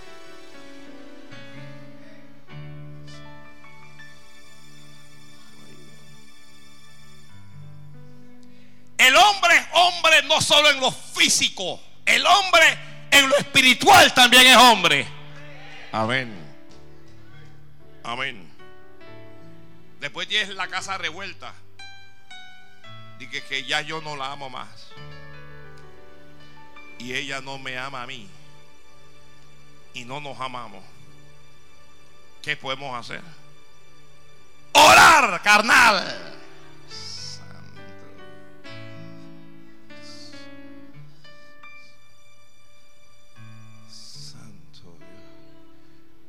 [10.23, 12.77] Hombre no solo en lo físico, el hombre
[13.11, 15.07] en lo espiritual también es hombre.
[15.91, 16.33] Amén.
[18.03, 18.49] Amén.
[19.99, 21.53] Después tienes la casa revuelta
[23.29, 24.87] que, ya yo no la amo más.
[26.99, 28.29] Y ella no me ama a mí.
[29.93, 30.83] Y no nos amamos.
[32.41, 33.21] ¿Qué podemos hacer?
[34.73, 36.33] Orar, carnal.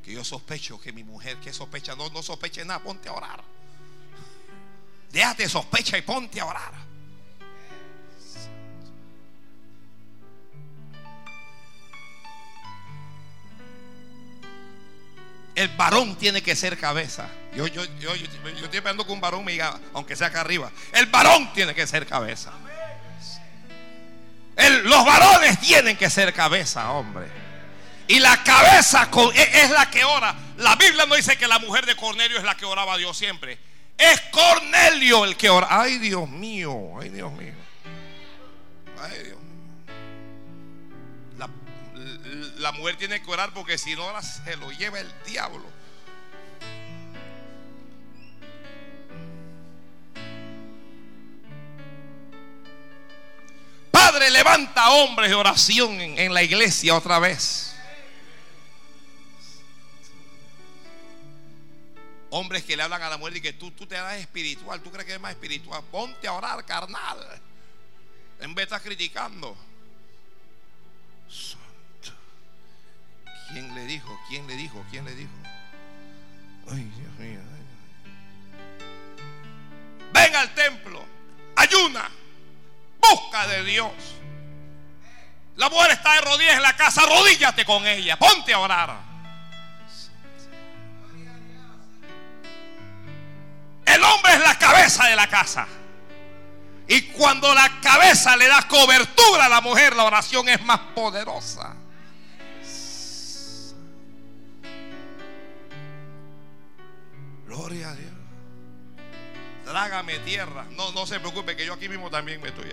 [0.05, 3.43] Que yo sospecho que mi mujer, que sospecha, no, no sospeche nada, ponte a orar.
[5.11, 6.73] Déjate sospecha y ponte a orar.
[15.55, 17.27] El varón tiene que ser cabeza.
[17.55, 19.57] Yo, yo, yo, yo, estoy esperando que un varón me
[19.93, 22.51] aunque sea acá arriba, el varón tiene que ser cabeza.
[24.83, 27.44] los varones tienen que ser cabeza, hombre.
[28.07, 30.35] Y la cabeza e, es la que ora.
[30.57, 33.17] La Biblia no dice que la mujer de Cornelio es la que oraba a Dios
[33.17, 33.57] siempre.
[33.97, 35.67] Es Cornelio el que ora.
[35.69, 37.53] Ay, Dios mío, ay, Dios mío.
[39.01, 39.45] Ay, Dios mío.
[42.57, 45.63] la mujer tiene que orar porque si no ahora se lo lleva el diablo.
[53.91, 57.74] Padre, levanta hombres de oración en la iglesia otra vez.
[62.37, 64.91] Hombres que le hablan a la mujer y que tú, tú te das espiritual, tú
[64.91, 65.81] crees que es más espiritual.
[65.89, 67.17] Ponte a orar, carnal.
[68.41, 69.55] En vez de estar criticando.
[71.29, 72.19] Santo.
[73.47, 74.19] ¿Quién le dijo?
[74.27, 74.85] ¿Quién le dijo?
[74.91, 75.31] ¿Quién le dijo?
[76.69, 77.39] Ay, Dios mío.
[80.11, 81.05] Ven al templo.
[81.55, 82.11] Ayuna.
[82.99, 83.93] Busca de Dios.
[85.55, 87.03] La mujer está de rodillas en la casa.
[87.03, 88.19] Arrodíllate con ella.
[88.19, 89.14] Ponte a orar.
[93.95, 95.65] El hombre es la cabeza de la casa.
[96.85, 101.73] Y cuando la cabeza le da cobertura a la mujer, la oración es más poderosa.
[107.45, 108.11] Gloria a Dios.
[109.63, 110.65] Trágame tierra.
[110.71, 112.69] No, no se preocupe que yo aquí mismo también me estoy.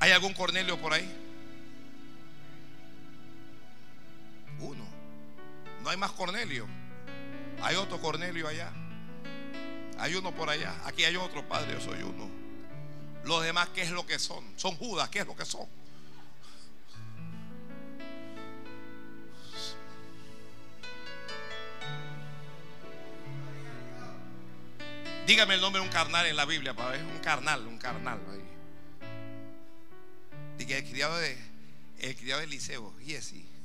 [0.00, 1.25] ¿Hay algún Cornelio por ahí?
[5.86, 6.66] No hay más Cornelio.
[7.62, 8.72] Hay otro Cornelio allá.
[9.98, 10.74] Hay uno por allá.
[10.84, 12.28] Aquí hay otro, Padre, yo soy uno.
[13.22, 14.44] Los demás, ¿qué es lo que son?
[14.56, 15.68] Son Judas, ¿qué es lo que son?
[25.28, 26.98] Dígame el nombre de un carnal en la Biblia, para.
[26.98, 28.18] Un carnal, un carnal.
[28.32, 28.42] Ahí.
[30.58, 31.38] El criado de
[32.00, 33.55] el criado de Eliseo, Jesse.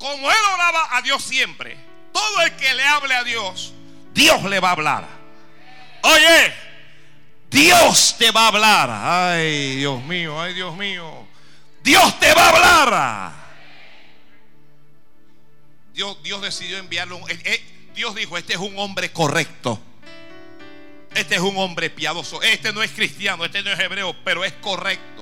[0.00, 1.76] Como él oraba a Dios siempre,
[2.10, 3.74] todo el que le hable a Dios,
[4.14, 5.06] Dios le va a hablar.
[6.02, 6.54] Oye,
[7.50, 8.90] Dios te va a hablar.
[8.90, 11.28] Ay, Dios mío, ay, Dios mío.
[11.82, 13.32] Dios te va a hablar.
[15.92, 17.20] Dios, Dios decidió enviarlo.
[17.94, 19.78] Dios dijo, este es un hombre correcto.
[21.14, 22.40] Este es un hombre piadoso.
[22.40, 25.19] Este no es cristiano, este no es hebreo, pero es correcto.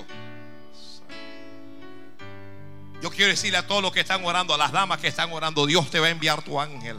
[3.02, 5.66] Yo quiero decirle a todos los que están orando, a las damas que están orando,
[5.66, 6.98] Dios te va a enviar tu ángel.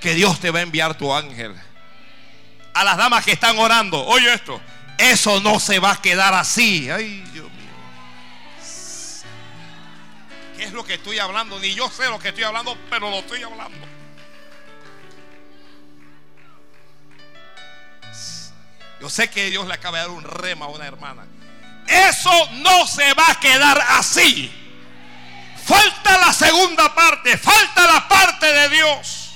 [0.00, 1.54] Que Dios te va a enviar tu ángel.
[2.74, 4.60] A las damas que están orando, oye esto,
[4.98, 6.90] eso no se va a quedar así.
[6.90, 7.70] Ay, Dios mío.
[10.56, 11.58] ¿Qué es lo que estoy hablando?
[11.60, 13.86] Ni yo sé lo que estoy hablando, pero lo estoy hablando.
[19.00, 21.24] Yo sé que Dios le acaba de dar un rema a una hermana.
[21.86, 24.52] Eso no se va a quedar así.
[25.70, 29.30] Falta la segunda parte, falta la parte de Dios.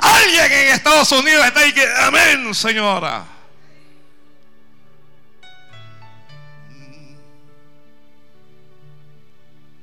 [0.00, 3.24] Alguien en Estados Unidos está ahí que, amén, señora.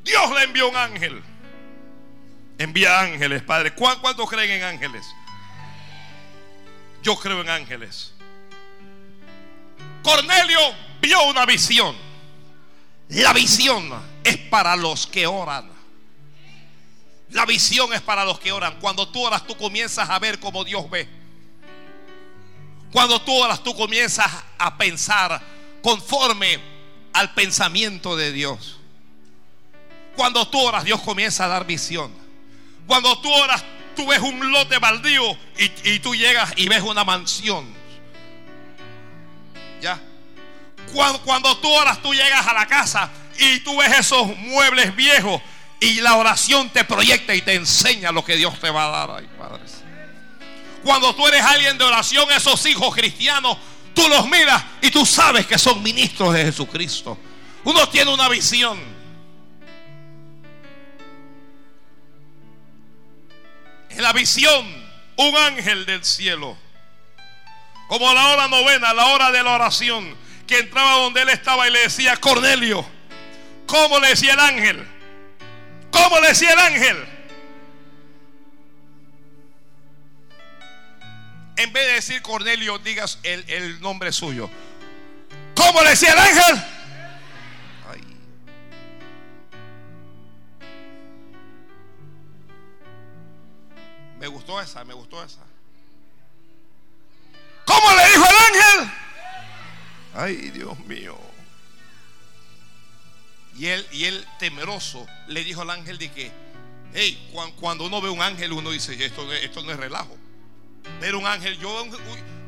[0.03, 1.23] Dios le envió un ángel.
[2.57, 3.73] Envía ángeles, Padre.
[3.73, 5.05] ¿Cuántos creen en ángeles?
[7.03, 8.13] Yo creo en ángeles.
[10.03, 10.59] Cornelio
[10.99, 12.08] vio una visión.
[13.09, 13.91] La visión
[14.23, 15.69] es para los que oran.
[17.31, 18.79] La visión es para los que oran.
[18.79, 21.09] Cuando tú oras, tú comienzas a ver como Dios ve.
[22.91, 25.41] Cuando tú oras, tú comienzas a pensar
[25.81, 26.59] conforme
[27.13, 28.77] al pensamiento de Dios.
[30.15, 32.11] Cuando tú oras, Dios comienza a dar visión.
[32.85, 33.63] Cuando tú oras,
[33.95, 37.78] tú ves un lote baldío y, y tú llegas y ves una mansión.
[40.93, 45.41] Cuando, tú oras, tú llegas a la casa y tú ves esos muebles viejos
[45.79, 49.17] y la oración te proyecta y te enseña lo que Dios te va a dar.
[49.19, 49.83] Ay, padres.
[50.83, 53.57] Cuando tú eres alguien de oración, esos hijos cristianos,
[53.93, 57.17] tú los miras y tú sabes que son ministros de Jesucristo.
[57.63, 58.79] Uno tiene una visión.
[63.89, 64.65] En la visión,
[65.17, 66.57] un ángel del cielo.
[67.87, 70.15] Como la hora novena, la hora de la oración
[70.49, 72.83] que entraba donde él estaba y le decía, Cornelio,
[73.67, 74.87] ¿cómo le decía el ángel?
[75.91, 77.07] ¿Cómo le decía el ángel?
[81.55, 84.49] En vez de decir Cornelio, digas el, nombre suyo.
[85.53, 86.65] ¿Cómo le decía el ángel?
[94.19, 95.41] Me gustó esa, me gustó esa.
[97.65, 99.08] ¿Cómo le dijo el ángel?
[100.13, 101.17] Ay, Dios mío.
[103.57, 106.31] Y él, y él temeroso le dijo al ángel de que
[106.93, 110.17] Hey, cuando uno ve un ángel, uno dice, esto, esto no es relajo.
[110.99, 111.85] Ver un ángel, yo,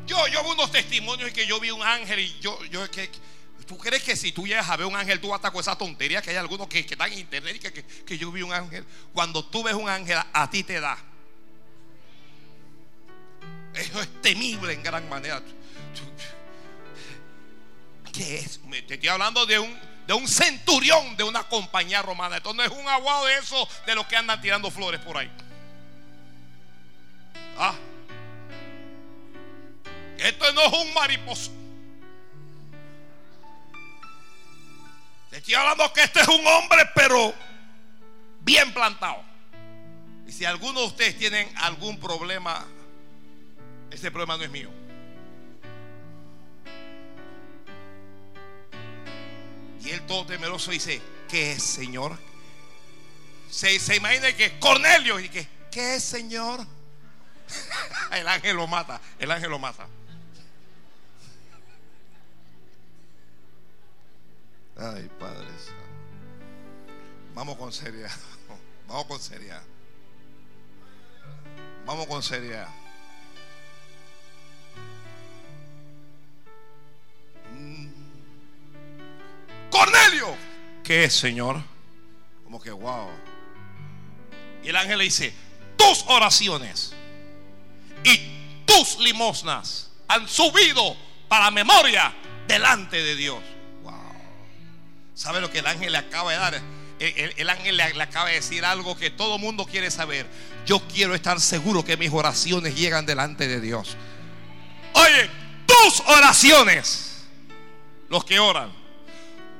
[0.08, 3.12] yo, yo veo unos testimonios y que yo vi un ángel y yo, yo que,
[3.68, 5.62] ¿Tú crees que si tú llegas a ver un ángel, tú vas a estar con
[5.62, 8.52] esa tontería que hay algunos que, están en internet y que, que, yo vi un
[8.52, 8.84] ángel?
[9.14, 10.98] Cuando tú ves un ángel, a, ti te da.
[13.76, 15.42] Eso es temible en gran manera.
[18.12, 18.60] ¿Qué es?
[18.88, 22.38] Te estoy hablando de un, de un centurión de una compañía romana.
[22.38, 25.32] Esto no es un aguado de eso de los que andan tirando flores por ahí.
[27.58, 27.74] Ah.
[30.18, 31.52] Esto no es un mariposo.
[35.30, 37.34] Te estoy hablando que este es un hombre, pero
[38.42, 39.24] bien plantado.
[40.28, 42.66] Y si alguno de ustedes tienen algún problema,
[43.90, 44.70] ese problema no es mío.
[49.84, 52.18] Y él todo temeroso dice, ¿qué es, Señor?
[53.50, 56.66] Se, se imagina que Cornelio y que, ¿qué es, Señor?
[58.12, 59.88] el ángel lo mata, el ángel lo mata.
[64.78, 65.48] Ay, Padre
[67.36, 68.12] Vamos con seriedad.
[68.88, 69.62] Vamos con seriedad.
[71.86, 72.68] Vamos con seriedad.
[77.54, 78.01] Mm.
[79.72, 80.38] Cornelio.
[80.84, 81.62] ¿Qué es, Señor?
[82.44, 83.10] Como que, wow.
[84.64, 85.34] Y el ángel le dice,
[85.76, 86.94] tus oraciones
[88.04, 88.20] y
[88.66, 90.96] tus limosnas han subido
[91.28, 92.14] para memoria
[92.48, 93.40] delante de Dios.
[95.16, 96.62] ¿Sabe lo que el ángel le acaba de dar?
[97.00, 100.26] El, ángel le, acaba de decir algo que todo mundo quiere saber.
[100.66, 103.98] Yo quiero estar seguro que mis oraciones llegan delante de Dios.
[104.94, 105.30] Oye,
[105.66, 107.24] tus oraciones,
[108.10, 108.72] los que oran,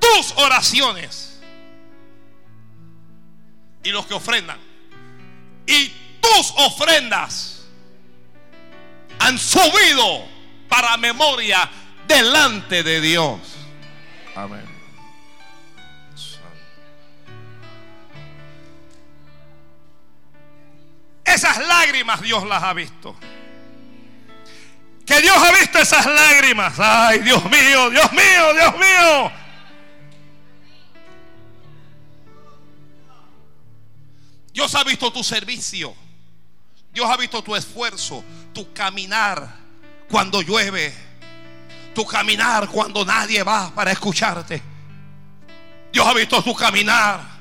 [0.02, 1.40] tus oraciones
[3.84, 4.60] y los que ofrendan,
[5.66, 5.88] y
[6.20, 7.66] tus ofrendas
[9.20, 10.26] han subido
[10.68, 11.70] para memoria
[12.08, 13.40] delante de Dios.
[14.36, 14.72] Amén.
[21.24, 23.16] Esas lágrimas Dios las ha visto.
[25.06, 26.74] Que Dios ha visto esas lágrimas.
[26.78, 29.32] Ay, Dios mío, Dios mío, Dios mío.
[34.54, 35.96] Dios ha visto tu servicio.
[36.94, 38.24] Dios ha visto tu esfuerzo,
[38.54, 39.58] tu caminar
[40.10, 40.94] cuando llueve,
[41.96, 44.62] tu caminar cuando nadie va para escucharte.
[45.94, 47.32] Dios ha visto tu caminar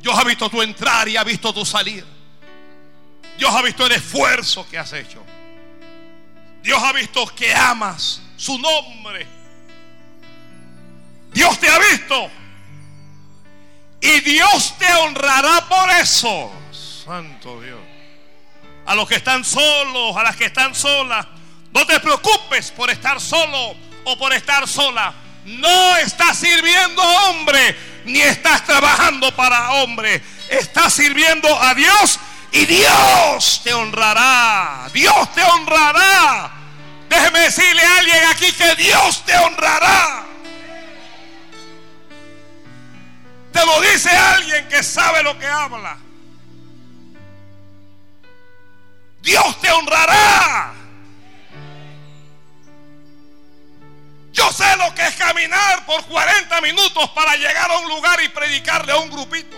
[0.00, 2.04] Dios ha visto tu entrar y ha visto tu salir.
[3.36, 5.22] Dios ha visto el esfuerzo que has hecho.
[6.62, 9.26] Dios ha visto que amas su nombre.
[11.32, 12.30] Dios te ha visto.
[14.00, 16.52] Y Dios te honrará por eso.
[17.04, 17.78] Santo Dios.
[18.86, 21.26] A los que están solos, a las que están solas.
[21.72, 23.74] No te preocupes por estar solo
[24.04, 25.14] o por estar sola.
[25.44, 30.22] No estás sirviendo hombre ni estás trabajando para hombre.
[30.48, 32.18] Estás sirviendo a Dios
[32.52, 34.88] y Dios te honrará.
[34.92, 36.50] Dios te honrará.
[37.08, 40.29] Déjeme decirle a alguien aquí que Dios te honrará.
[43.52, 45.98] Te lo dice alguien que sabe lo que habla.
[49.22, 50.72] Dios te honrará.
[54.32, 58.28] Yo sé lo que es caminar por 40 minutos para llegar a un lugar y
[58.28, 59.56] predicarle a un grupito.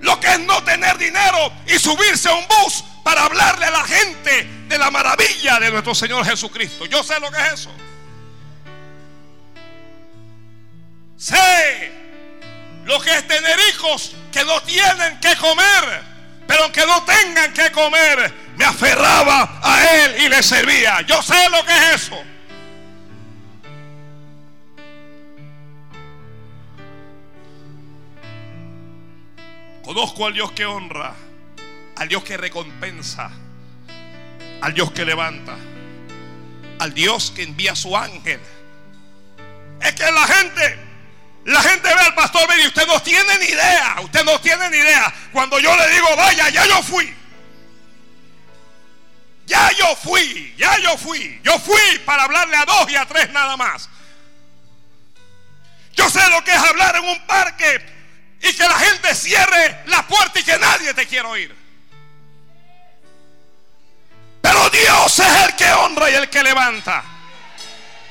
[0.00, 3.84] Lo que es no tener dinero y subirse a un bus para hablarle a la
[3.84, 6.86] gente de la maravilla de nuestro Señor Jesucristo.
[6.86, 7.70] Yo sé lo que es eso.
[11.18, 11.92] Sé
[12.84, 16.02] lo que es tener hijos que no tienen que comer,
[16.46, 21.00] pero que no tengan que comer, me aferraba a Él y le servía.
[21.02, 22.22] Yo sé lo que es eso.
[29.82, 31.14] Conozco al Dios que honra,
[31.96, 33.30] al Dios que recompensa,
[34.60, 35.56] al Dios que levanta,
[36.78, 38.40] al Dios que envía a su ángel.
[39.80, 40.87] Es que la gente,
[41.48, 44.76] la gente ve al pastor y usted no tiene ni idea, usted no tiene ni
[44.76, 45.12] idea.
[45.32, 47.14] Cuando yo le digo, vaya, ya yo fui.
[49.46, 51.40] Ya yo fui, ya yo fui.
[51.42, 53.88] Yo fui para hablarle a dos y a tres nada más.
[55.94, 57.82] Yo sé lo que es hablar en un parque
[58.42, 61.56] y que la gente cierre la puerta y que nadie te quiera oír.
[64.42, 67.17] Pero Dios es el que honra y el que levanta.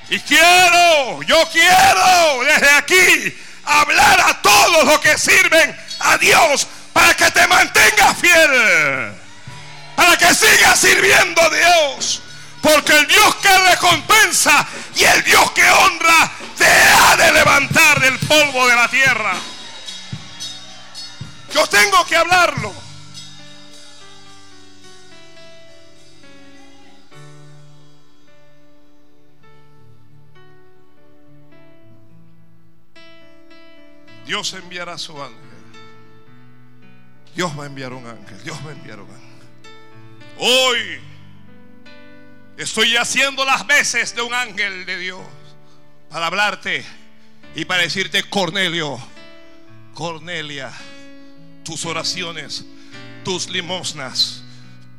[0.10, 7.14] Y quiero, yo quiero desde aquí hablar a todos los que sirven a Dios para
[7.14, 9.14] que te mantengas fiel.
[9.96, 12.22] Para que sigas sirviendo a Dios.
[12.62, 18.18] Porque el Dios que recompensa y el Dios que honra te ha de levantar del
[18.20, 19.34] polvo de la tierra.
[21.54, 22.87] Yo tengo que hablarlo.
[34.28, 35.38] Dios enviará a su ángel.
[37.34, 38.44] Dios va a enviar un ángel.
[38.44, 39.28] Dios va a enviar un ángel.
[40.38, 41.00] Hoy
[42.58, 45.22] estoy haciendo las veces de un ángel de Dios
[46.10, 46.84] para hablarte
[47.56, 49.00] y para decirte, Cornelio,
[49.94, 50.72] Cornelia,
[51.64, 52.66] tus oraciones,
[53.24, 54.44] tus limosnas,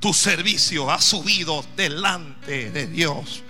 [0.01, 3.43] tu servicio ha subido delante de Dios.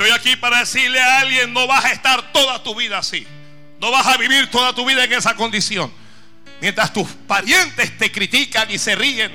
[0.00, 3.26] Estoy aquí para decirle a alguien, no vas a estar toda tu vida así.
[3.82, 5.92] No vas a vivir toda tu vida en esa condición.
[6.62, 9.30] Mientras tus parientes te critican y se ríen.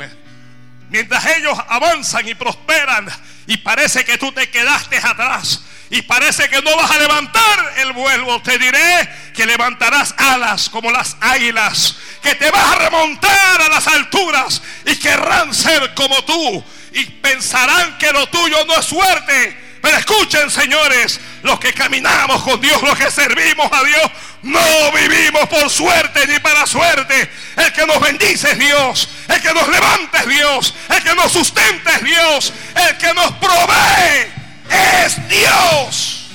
[0.90, 3.08] Mientras ellos avanzan y prosperan
[3.46, 5.62] y parece que tú te quedaste atrás
[5.92, 10.90] y parece que no vas a levantar el vuelo, te diré que levantarás alas como
[10.90, 16.66] las águilas, que te vas a remontar a las alturas y querrán ser como tú
[16.92, 22.60] y pensarán que lo tuyo no es suerte, pero escuchen, señores, los que caminamos con
[22.60, 24.12] Dios, los que servimos a Dios,
[24.42, 27.30] no vivimos por suerte ni para suerte.
[27.56, 29.08] El que nos bendice es Dios.
[29.28, 30.74] El que nos levanta es Dios.
[30.90, 32.54] El que nos sustenta es Dios.
[32.74, 34.34] El que nos provee
[34.72, 36.30] es Dios.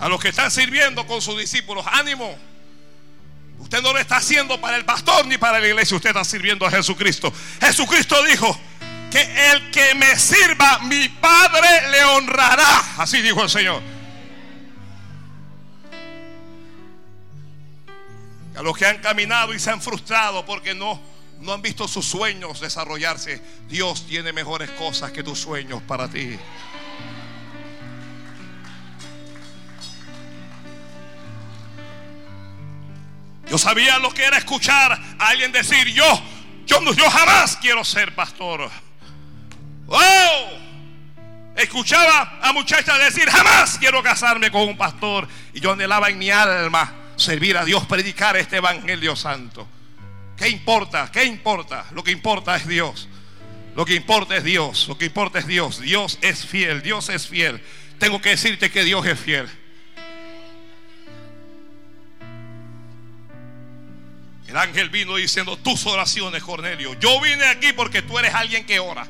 [0.00, 2.49] A los que están sirviendo con sus discípulos, ánimo.
[3.70, 6.66] Usted no lo está haciendo para el pastor ni para la iglesia, usted está sirviendo
[6.66, 7.32] a Jesucristo.
[7.60, 8.58] Jesucristo dijo
[9.12, 12.96] que el que me sirva, mi Padre le honrará.
[12.98, 13.80] Así dijo el Señor.
[18.56, 21.00] A los que han caminado y se han frustrado porque no,
[21.38, 26.36] no han visto sus sueños desarrollarse, Dios tiene mejores cosas que tus sueños para ti.
[33.50, 36.04] Yo sabía lo que era escuchar a alguien decir, yo,
[36.66, 38.70] yo, yo jamás quiero ser pastor.
[39.88, 40.50] ¡Oh!
[41.56, 45.26] Escuchaba a muchachas decir, jamás quiero casarme con un pastor.
[45.52, 49.66] Y yo anhelaba en mi alma servir a Dios, predicar este Evangelio Santo.
[50.36, 51.10] ¿Qué importa?
[51.12, 51.86] ¿Qué importa?
[51.90, 53.08] Lo que importa es Dios.
[53.74, 54.86] Lo que importa es Dios.
[54.86, 55.80] Lo que importa es Dios.
[55.80, 56.82] Dios es fiel.
[56.82, 57.60] Dios es fiel.
[57.98, 59.48] Tengo que decirte que Dios es fiel.
[64.50, 66.98] El ángel vino diciendo tus oraciones, Cornelio.
[66.98, 69.06] Yo vine aquí porque tú eres alguien que ora.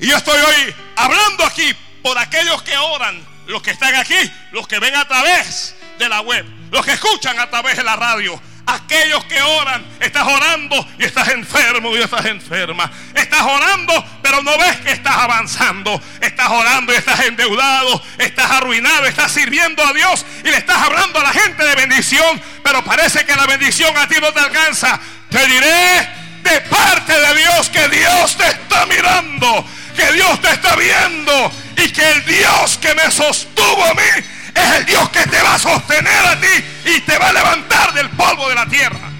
[0.00, 1.72] Y yo estoy hoy hablando aquí
[2.02, 4.16] por aquellos que oran, los que están aquí,
[4.50, 7.94] los que ven a través de la web, los que escuchan a través de la
[7.94, 8.42] radio.
[8.70, 12.88] Aquellos que oran, estás orando y estás enfermo y estás enferma.
[13.16, 16.00] Estás orando, pero no ves que estás avanzando.
[16.20, 21.18] Estás orando y estás endeudado, estás arruinado, estás sirviendo a Dios y le estás hablando
[21.18, 25.00] a la gente de bendición, pero parece que la bendición a ti no te alcanza.
[25.30, 26.08] Te diré
[26.44, 29.66] de parte de Dios que Dios te está mirando,
[29.96, 34.76] que Dios te está viendo y que el Dios que me sostuvo a mí es
[34.76, 38.08] el Dios que te va a sostener a ti y te va a levantar del
[38.10, 39.10] polvo de la tierra.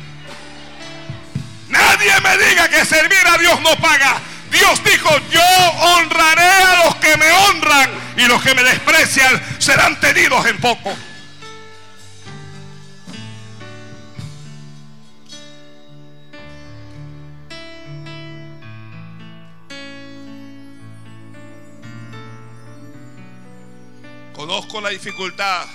[1.68, 4.16] Nadie me diga que servir a Dios no paga.
[4.50, 5.42] Dios dijo, yo
[5.80, 10.92] honraré a los que me honran y los que me desprecian serán tenidos en poco.
[24.40, 25.66] Conozco la dificultad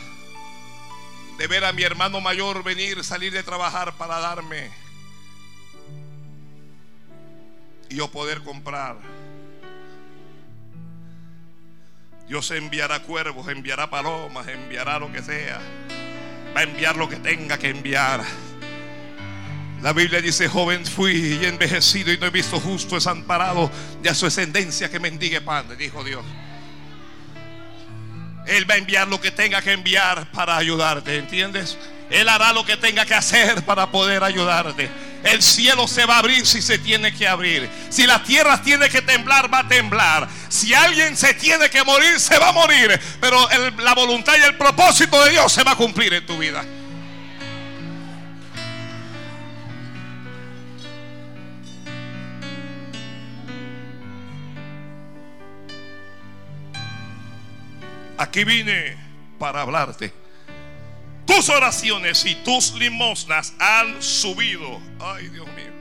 [1.38, 4.72] de ver a mi hermano mayor venir, salir de trabajar para darme
[7.90, 8.98] y yo poder comprar.
[12.28, 15.62] Dios enviará cuervos, enviará palomas, enviará lo que sea.
[16.58, 18.24] Va a enviar lo que tenga que enviar.
[19.84, 23.70] La Biblia dice, joven fui y envejecido y no he visto justo desamparado
[24.02, 26.26] de a su ascendencia que mendigue pan, dijo Dios.
[28.48, 31.78] Él va a enviar lo que tenga que enviar para ayudarte, ¿entiendes?
[32.10, 34.90] Él hará lo que tenga que hacer para poder ayudarte.
[35.24, 37.68] El cielo se va a abrir si se tiene que abrir.
[37.90, 40.28] Si la tierra tiene que temblar, va a temblar.
[40.50, 43.00] Si alguien se tiene que morir, se va a morir.
[43.20, 46.64] Pero la voluntad y el propósito de Dios se va a cumplir en tu vida.
[58.26, 58.98] Aquí vine
[59.40, 60.14] para hablarte.
[61.26, 64.80] Tus oraciones y tus limosnas han subido.
[65.00, 65.74] Ay, Dios mío.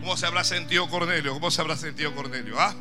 [0.00, 1.32] ¿Cómo se habrá sentido Cornelio?
[1.32, 2.58] ¿Cómo se habrá sentido Cornelio?
[2.58, 2.74] ¿Ah?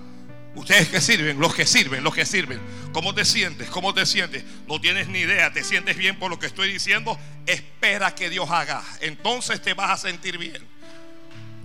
[0.55, 2.61] Ustedes que sirven, los que sirven, los que sirven.
[2.93, 3.69] ¿Cómo te sientes?
[3.69, 4.45] ¿Cómo te sientes?
[4.67, 5.51] No tienes ni idea.
[5.51, 7.19] ¿Te sientes bien por lo que estoy diciendo?
[7.45, 8.81] Espera que Dios haga.
[9.01, 10.65] Entonces te vas a sentir bien.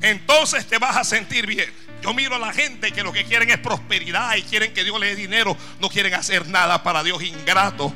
[0.02, 1.70] Entonces te vas a sentir bien.
[2.02, 4.98] Yo miro a la gente que lo que quieren es prosperidad y quieren que Dios
[4.98, 5.56] les dé dinero.
[5.80, 7.92] No quieren hacer nada para Dios ingrato.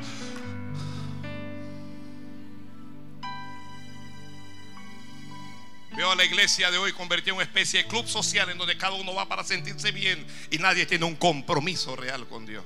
[5.95, 8.77] Veo a la iglesia de hoy convertida en una especie de club social en donde
[8.77, 12.65] cada uno va para sentirse bien y nadie tiene un compromiso real con Dios.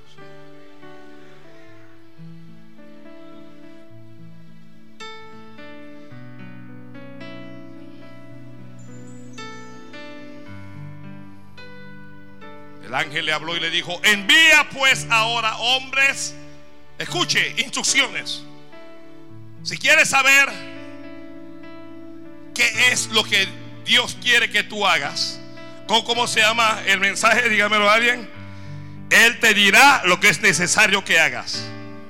[12.90, 16.34] El ángel le habló y le dijo, envía pues ahora hombres,
[16.98, 18.42] escuche, instrucciones.
[19.62, 20.48] Si quieres saber
[22.52, 23.46] qué es lo que
[23.84, 25.38] Dios quiere que tú hagas,
[25.86, 27.48] ¿cómo, se llama el mensaje?
[27.48, 28.28] Dígamelo a alguien.
[29.08, 31.62] Él te dirá lo que es necesario que hagas.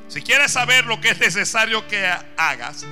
[0.09, 2.87] Si quieres saber lo que es necesario que hagas,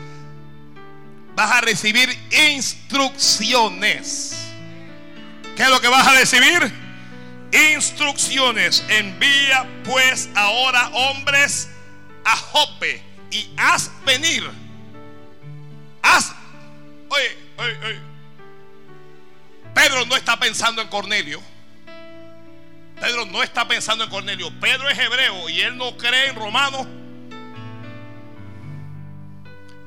[1.35, 2.15] vas a recibir
[2.51, 4.35] instrucciones.
[5.57, 6.87] ¿Qué es lo que vas a recibir?
[7.53, 8.85] Instrucciones.
[8.89, 11.69] Envía pues ahora hombres
[12.25, 14.49] a Jope y haz venir.
[16.03, 16.33] Haz.
[17.09, 18.01] Oye, oye, oye.
[19.75, 21.41] Pedro no está pensando en Cornelio.
[23.01, 24.51] Pedro no está pensando en Cornelio.
[24.61, 26.87] Pedro es hebreo y él no cree en romanos.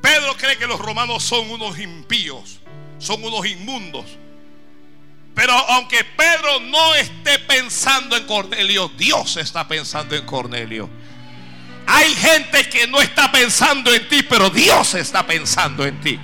[0.02, 2.60] Pedro cree que los romanos son unos impíos,
[2.98, 4.06] son unos inmundos.
[5.34, 10.90] Pero aunque Pedro no esté pensando en Cornelio, Dios está pensando en Cornelio.
[11.88, 16.20] Hay gente que no está pensando en ti, pero Dios está pensando en ti.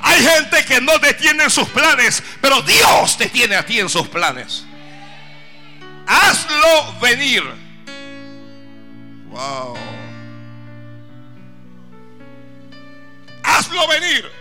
[0.00, 3.80] Hay gente que no te tiene en sus planes, pero Dios te tiene a ti
[3.80, 4.64] en sus planes.
[6.06, 7.42] Hazlo venir.
[9.30, 9.76] Wow.
[13.42, 14.37] Hazlo venir.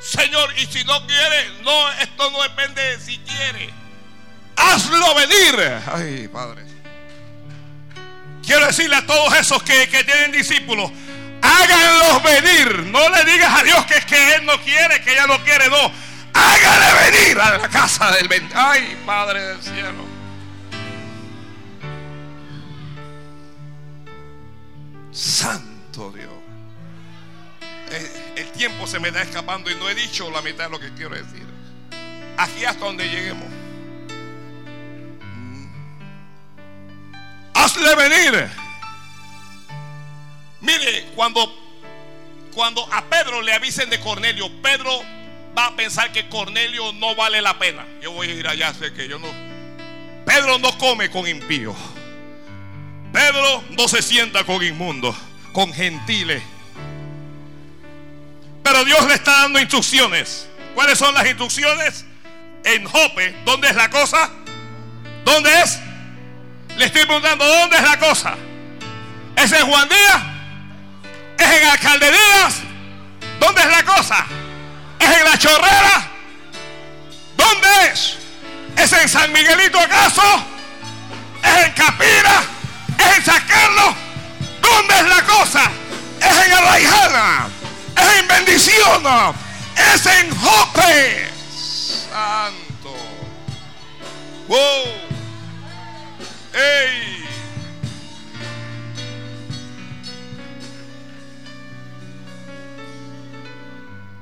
[0.00, 3.70] Señor, y si no quiere, no, esto no depende de si quiere.
[4.56, 5.82] Hazlo venir.
[5.92, 6.64] Ay, Padre.
[8.44, 10.90] Quiero decirle a todos esos que, tienen discípulos,
[11.42, 12.86] háganlos venir.
[12.86, 15.68] No le digas a Dios que es que Él no quiere, que ella no quiere,
[15.68, 15.92] no.
[16.32, 20.08] Hágale venir a la casa del Ay, Padre del cielo.
[25.12, 26.29] Santo Dios.
[27.90, 30.80] Eh, el tiempo se me está escapando y no he dicho la mitad de lo
[30.80, 31.44] que quiero decir.
[32.36, 33.46] Aquí hasta donde lleguemos.
[37.54, 38.48] Hazle venir.
[40.60, 41.52] Mire, cuando,
[42.54, 45.02] cuando a Pedro le avisen de Cornelio, Pedro
[45.56, 47.84] va a pensar que Cornelio no vale la pena.
[48.00, 49.28] Yo voy a ir allá, sé que yo no.
[50.24, 51.76] Pedro no come con impíos.
[53.12, 55.16] Pedro no se sienta con inmundos,
[55.52, 56.42] con gentiles.
[58.62, 60.48] Pero Dios le está dando instrucciones.
[60.74, 62.04] ¿Cuáles son las instrucciones?
[62.64, 64.30] En Jope, ¿dónde es la cosa?
[65.24, 65.78] ¿Dónde es?
[66.76, 68.34] Le estoy preguntando, ¿dónde es la cosa?
[69.36, 70.22] ¿Es en Juan Díaz?
[71.38, 72.54] ¿Es en Alcalde Díaz?
[73.40, 74.26] ¿Dónde es la cosa?
[74.98, 76.10] ¿Es en La Chorrera?
[77.36, 78.18] ¿Dónde es?
[78.76, 80.22] ¿Es en San Miguelito acaso?
[81.42, 82.42] ¿Es en Capira?
[82.98, 83.94] ¿Es en San Carlos?
[84.60, 85.70] ¿Dónde es la cosa?
[86.20, 87.48] ¿Es en Arraijana?
[87.96, 89.04] Es en bendición,
[89.76, 91.28] es en Jope.
[92.10, 92.96] Santo.
[94.48, 94.58] Wow.
[96.52, 97.24] Hey.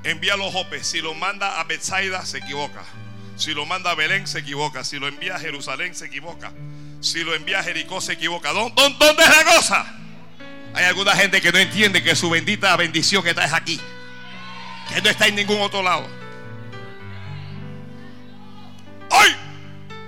[0.05, 0.83] Envía los Jope.
[0.85, 2.83] Si lo manda a Bethsaida, se equivoca.
[3.37, 4.85] Si lo manda a Belén, se equivoca.
[4.85, 6.53] Si lo envía a Jerusalén, se equivoca.
[7.01, 8.53] Si lo envía a Jericó, se equivoca.
[8.53, 9.99] ¿Dónde, dónde es la cosa?
[10.79, 13.81] Hay alguna gente que no entiende que su bendita bendición está es aquí.
[14.89, 16.07] Que no está en ningún otro lado.
[19.11, 19.37] Hoy,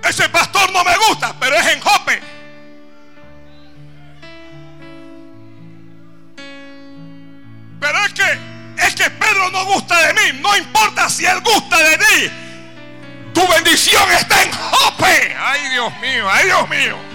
[0.07, 2.21] ese pastor no me gusta, pero es en Jope.
[7.81, 8.39] Pero es que,
[8.87, 10.39] es que Pedro no gusta de mí.
[10.39, 12.31] No importa si él gusta de ti.
[13.33, 15.35] Tu bendición está en Jope.
[15.37, 17.10] Ay, Dios mío, ay, Dios mío.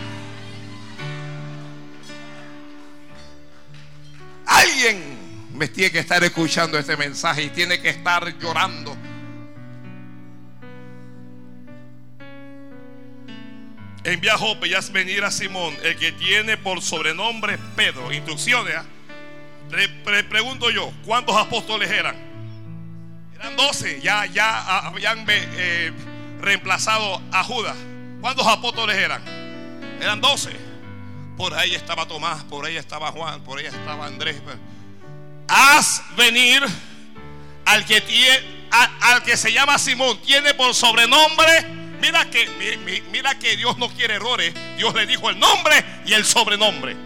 [5.73, 8.97] Tiene que estar escuchando este mensaje y tiene que estar llorando.
[14.07, 18.13] envía a Jope y haz venir a Simón, el que tiene por sobrenombre Pedro.
[18.13, 18.75] Instrucciones.
[18.77, 18.85] ¿ah?
[19.71, 22.15] Le, pregunto yo, ¿cuántos apóstoles eran?
[23.35, 25.93] Eran doce, ya, ya habían eh,
[26.41, 27.77] reemplazado a Judas.
[28.21, 29.23] ¿Cuántos apóstoles eran?
[30.01, 30.51] Eran doce.
[31.37, 34.41] Por ahí estaba Tomás, por ahí estaba Juan, por ahí estaba Andrés.
[35.49, 36.63] Haz venir
[37.65, 41.65] al que tiene, al que se llama Simón, tiene por sobrenombre.
[42.01, 42.47] Mira que,
[43.11, 44.55] mira que Dios no quiere errores.
[44.77, 46.97] Dios le dijo el nombre y el sobrenombre.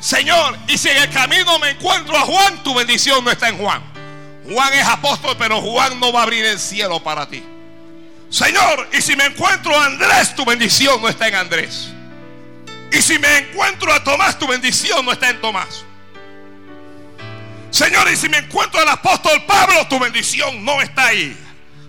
[0.00, 3.58] Señor, y si en el camino me encuentro a Juan, tu bendición no está en
[3.58, 3.82] Juan.
[4.50, 7.42] Juan es apóstol, pero Juan no va a abrir el cielo para ti.
[8.30, 11.90] Señor, y si me encuentro a Andrés, tu bendición no está en Andrés.
[12.92, 15.84] Y si me encuentro a Tomás, tu bendición no está en Tomás.
[17.70, 21.36] Señor, y si me encuentro al apóstol Pablo, tu bendición no está ahí.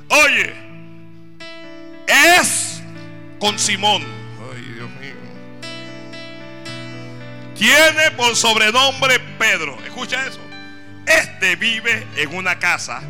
[0.10, 0.54] Oye,
[2.08, 2.82] es
[3.40, 4.04] con Simón.
[4.54, 5.16] Ay, Dios mío.
[7.58, 9.78] Tiene por sobrenombre Pedro.
[9.84, 10.40] Escucha eso.
[11.06, 13.02] Este vive en una casa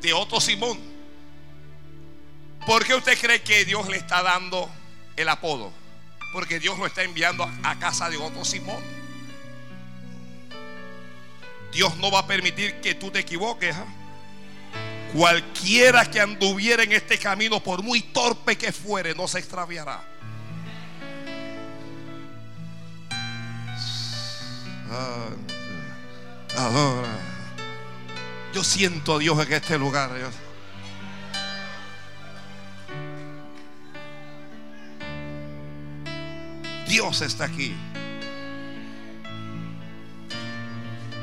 [0.00, 0.80] de otro Simón.
[2.66, 4.68] ¿Por qué usted cree que Dios le está dando
[5.16, 5.72] el apodo?
[6.32, 8.82] Porque Dios lo está enviando a casa de otro Simón.
[11.72, 13.74] Dios no va a permitir que tú te equivoques.
[13.76, 13.86] ¿ah?
[15.14, 20.04] Cualquiera que anduviera en este camino, por muy torpe que fuere, no se extraviará.
[28.52, 30.10] Yo siento a Dios en este lugar.
[36.90, 37.72] Dios está aquí.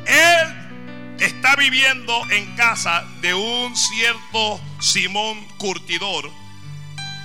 [0.05, 6.31] Él está viviendo en casa de un cierto Simón Curtidor.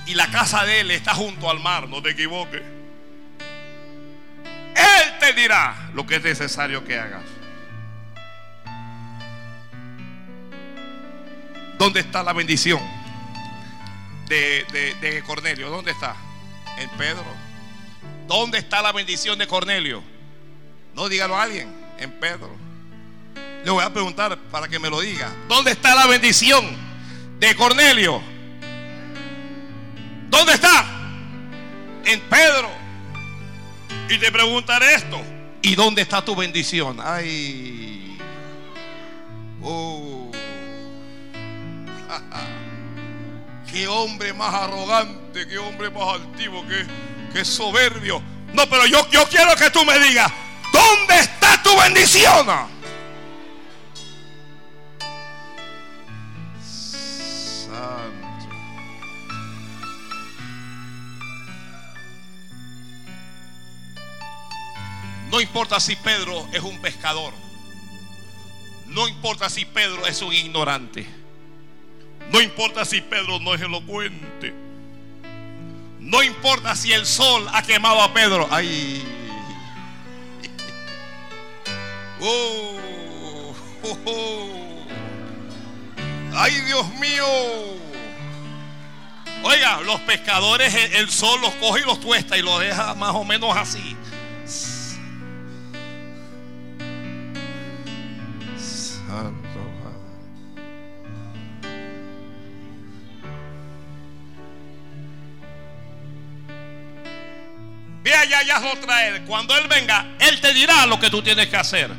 [0.05, 2.61] Y la casa de él está junto al mar, no te equivoques.
[4.75, 7.23] Él te dirá lo que es necesario que hagas.
[11.77, 12.81] ¿Dónde está la bendición
[14.27, 14.65] de,
[14.99, 15.69] de Cornelio?
[15.69, 16.17] ¿Dónde está?
[16.77, 17.42] En Pedro.
[18.27, 20.03] ¿Dónde está la bendición de Cornelio?
[20.95, 21.73] No dígalo a alguien.
[21.99, 22.49] En Pedro.
[23.63, 25.33] Le voy a preguntar para que me lo diga.
[25.47, 26.65] ¿Dónde está la bendición
[27.39, 28.21] de Cornelio?
[30.29, 30.85] ¿Dónde está?
[32.05, 32.69] En Pedro.
[34.09, 35.21] Y te preguntaré esto.
[35.61, 36.99] ¿Y dónde está tu bendición?
[37.01, 38.17] Ay.
[39.61, 40.29] Oh.
[43.71, 46.85] qué hombre más arrogante, qué hombre más altivo, qué,
[47.33, 48.21] qué soberbio.
[48.53, 50.31] No, pero yo, yo quiero que tú me digas,
[50.71, 52.47] ¿dónde está tu bendición?
[65.31, 67.33] No importa si Pedro es un pescador.
[68.85, 71.07] No importa si Pedro es un ignorante.
[72.31, 74.62] No importa si Pedro no es elocuente.
[76.13, 78.47] No importa si el sol ha quemado a Pedro.
[78.51, 79.03] Ay.
[82.25, 82.77] Oh,
[83.83, 84.85] oh, oh.
[86.35, 87.25] Ay, Dios mío.
[89.43, 93.25] Oiga, los pescadores, el sol los coge y los tuesta y los deja más o
[93.25, 93.97] menos así.
[108.03, 109.23] Ve allá y hazlo traer.
[109.23, 111.89] Cuando Él venga, Él te dirá lo que tú tienes que hacer.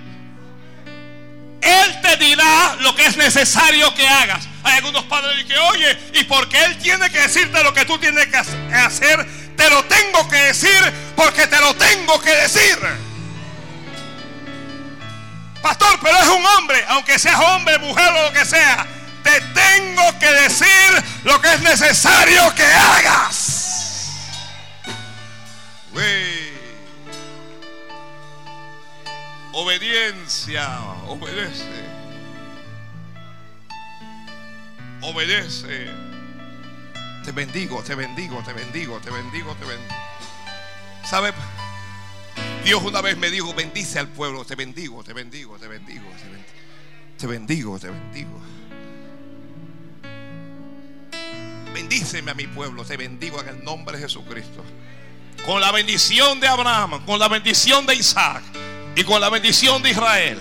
[1.62, 4.46] Él te dirá lo que es necesario que hagas.
[4.62, 8.26] Hay algunos padres que, oye, ¿y porque Él tiene que decirte lo que tú tienes
[8.26, 9.26] que hacer?
[9.56, 12.78] Te lo tengo que decir porque te lo tengo que decir.
[15.62, 18.86] Pastor, pero es un hombre, aunque seas hombre, mujer o lo que sea,
[19.22, 23.53] te tengo que decir lo que es necesario que hagas.
[29.64, 31.64] Obediencia, obedece.
[35.00, 35.86] Obedece.
[37.24, 39.94] Te bendigo, te bendigo, te bendigo, te bendigo, te bendigo.
[41.02, 41.32] ¿Sabe?
[42.62, 46.04] Dios una vez me dijo, bendice al pueblo, te bendigo, te bendigo, te bendigo,
[47.16, 48.42] te bendigo, te bendigo.
[51.72, 54.62] Bendíceme a mi pueblo, te bendigo en el nombre de Jesucristo.
[55.46, 58.42] Con la bendición de Abraham, con la bendición de Isaac
[58.96, 60.38] y con la bendición de Israel.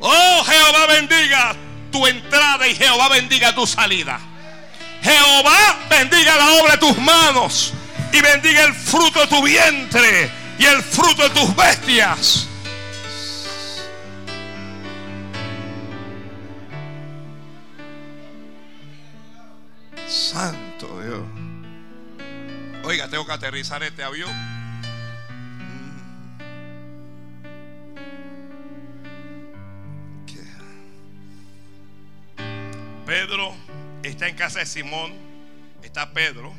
[0.00, 1.56] Oh, Jehová bendiga
[1.90, 4.20] tu entrada y Jehová bendiga tu salida.
[5.02, 7.72] Jehová bendiga la obra de tus manos
[8.12, 12.48] y bendiga el fruto de tu vientre y el fruto de tus bestias.
[20.06, 21.22] Santo Dios.
[22.84, 24.53] Oiga, tengo que aterrizar este avión.
[33.14, 33.54] Pedro
[34.02, 35.14] está en casa de Simón.
[35.84, 36.52] Está Pedro.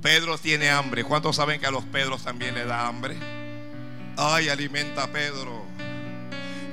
[0.00, 1.04] Pedro tiene hambre.
[1.04, 3.14] ¿Cuántos saben que a los Pedros también le da hambre?
[4.16, 5.66] Ay, alimenta a Pedro.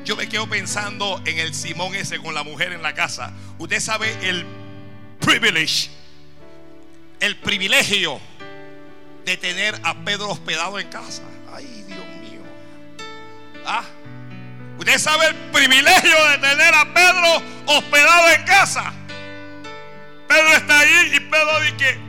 [0.05, 3.33] Yo me quedo pensando en el Simón ese con la mujer en la casa.
[3.59, 4.45] Usted sabe el
[5.19, 5.89] privilege,
[7.19, 8.21] el privilegio
[9.25, 11.23] de tener a Pedro hospedado en casa.
[11.53, 12.39] Ay, Dios mío.
[13.65, 13.83] Ah,
[14.81, 18.91] usted sabe el privilegio de tener a Pedro hospedado en casa.
[20.27, 21.99] Pedro está ahí y Pedro dice,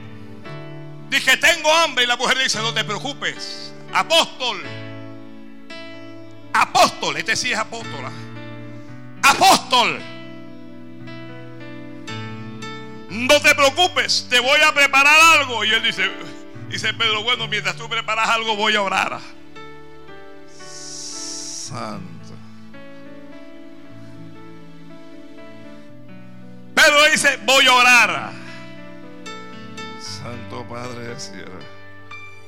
[1.11, 2.05] dije, tengo hambre.
[2.05, 4.63] Y la mujer dice, no te preocupes, apóstol.
[6.55, 8.11] Apóstol, este sí es apóstola.
[9.23, 10.01] Apóstol.
[13.11, 15.63] No te preocupes, te voy a preparar algo.
[15.65, 16.11] Y él dice,
[16.69, 19.21] dice Pedro, bueno, mientras tú preparas algo voy a orar.
[20.57, 22.12] Santo.
[26.85, 28.33] Pedro dice, voy a orar.
[30.01, 31.53] Santo Padre del cielo.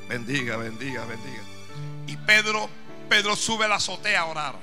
[0.08, 1.42] Bendiga, bendiga, bendiga.
[2.08, 2.68] Y Pedro,
[3.08, 4.56] Pedro sube a la azotea a orar.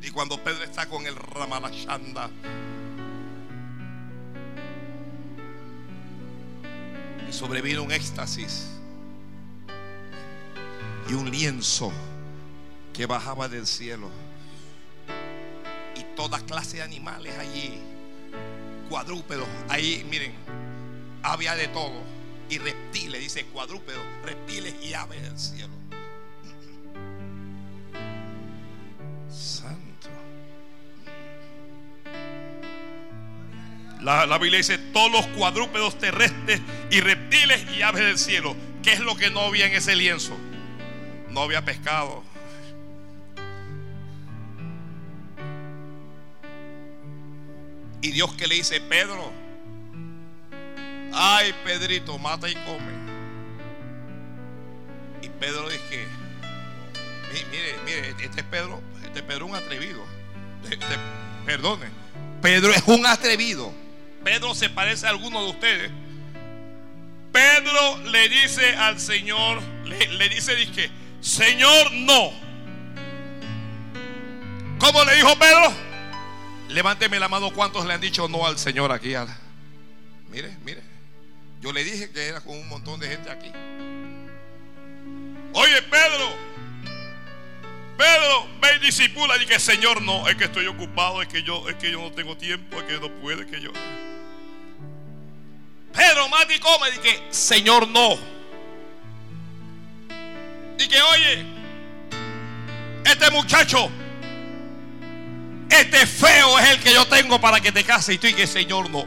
[0.00, 2.30] Y cuando Pedro está con el Ramalashanda,
[7.32, 8.66] sobrevino un éxtasis
[11.08, 11.92] y un lienzo
[12.92, 14.10] que bajaba del cielo.
[16.18, 17.78] Toda clase de animales allí,
[18.88, 20.34] cuadrúpedos, ahí, miren,
[21.22, 22.02] había de todo.
[22.50, 25.72] Y reptiles, dice cuadrúpedos, reptiles y aves del cielo.
[29.30, 30.08] Santo.
[34.00, 36.60] La, la, Biblia dice todos los cuadrúpedos terrestres
[36.90, 38.56] y reptiles y aves del cielo.
[38.82, 40.36] ¿Qué es lo que no había en ese lienzo?
[41.30, 42.24] No había pescado.
[48.08, 49.30] Y Dios que le dice, Pedro,
[51.12, 52.90] ay Pedrito, mata y come.
[55.20, 56.06] Y Pedro dice,
[57.50, 60.02] mire, mire, este es Pedro, este Pedro es un atrevido.
[60.70, 60.86] Este,
[61.44, 61.88] perdone,
[62.40, 63.74] Pedro es un atrevido.
[64.24, 65.90] Pedro se parece a alguno de ustedes.
[67.30, 70.90] Pedro le dice al Señor, le, le dice, dice,
[71.20, 72.32] Señor, no.
[74.78, 75.87] ¿Cómo le dijo Pedro?
[76.68, 79.14] Levánteme la mano, ¿cuántos le han dicho no al Señor aquí?
[80.30, 80.82] Mire, mire.
[81.60, 83.50] Yo le dije que era con un montón de gente aquí.
[85.54, 86.32] Oye, Pedro,
[87.96, 89.36] Pedro, ve y disipula.
[89.42, 92.12] Y que Señor, no, es que estoy ocupado, es que yo, es que yo no
[92.12, 93.72] tengo tiempo, es que no puede, que yo.
[95.92, 96.90] Pedro, mate y come.
[96.94, 98.16] Y que Señor, no.
[100.78, 101.44] Y que, oye,
[103.04, 103.90] este muchacho,
[105.70, 108.14] este feo es el que yo tengo para que te cases.
[108.14, 109.04] Y tú y que Señor, no.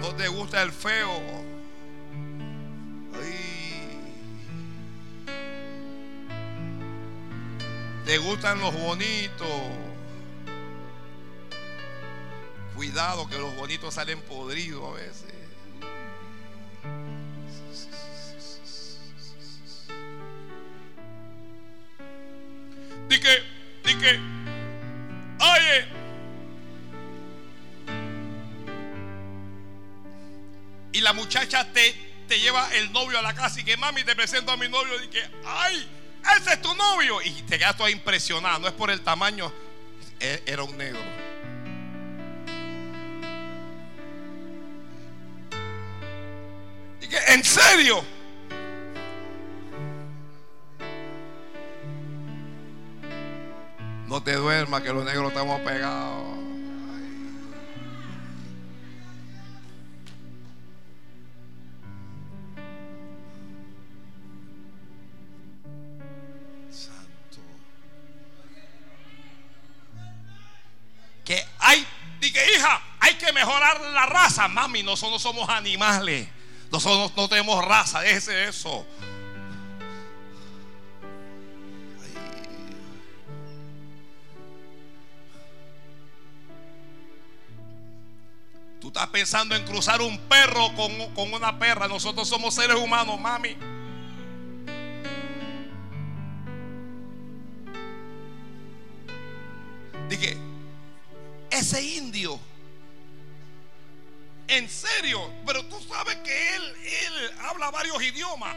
[0.00, 1.10] No te gusta el feo.
[3.14, 4.12] Ay.
[8.04, 9.48] Te gustan los bonitos.
[12.74, 15.34] Cuidado que los bonitos salen podridos a veces.
[23.08, 23.20] Di
[23.82, 24.20] que, di que,
[25.40, 26.00] oye,
[30.92, 31.94] y la muchacha te,
[32.28, 35.02] te lleva el novio a la casa y que mami te presento a mi novio
[35.02, 35.88] y que, ay,
[36.36, 37.22] ese es tu novio.
[37.22, 39.52] Y te quedas toda impresionada, no es por el tamaño,
[40.18, 41.00] era un negro.
[47.00, 48.04] Y ¿en serio?
[54.10, 56.36] No te duermas que los negros estamos pegados.
[66.72, 67.38] Santo.
[71.24, 71.86] Que hay,
[72.20, 74.48] dije hija, hay que mejorar la raza.
[74.48, 76.26] Mami, nosotros somos animales.
[76.72, 78.52] Nosotros no tenemos raza, déjese de
[88.80, 88.88] eso.
[88.88, 91.86] estás pensando en cruzar un perro con, con una perra.
[91.86, 93.56] Nosotros somos seres humanos, mami.
[100.08, 100.36] Dije,
[101.50, 102.40] ese indio,
[104.48, 108.56] en serio, pero tú sabes que él, él habla varios idiomas.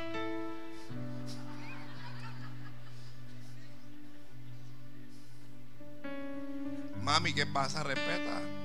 [7.03, 7.84] Mami, ¿qué pasa?
[7.84, 8.62] Respeta.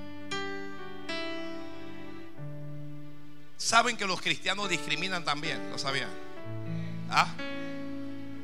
[3.59, 6.09] Saben que los cristianos discriminan también, ¿lo sabían?
[7.11, 7.27] ¿Ah?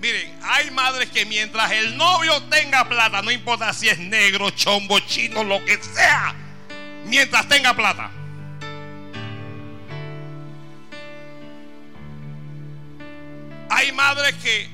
[0.01, 4.99] Miren, hay madres que mientras el novio tenga plata, no importa si es negro, chombo,
[4.99, 6.35] chino, lo que sea,
[7.07, 8.11] mientras tenga plata.
[13.71, 14.69] Hay madres que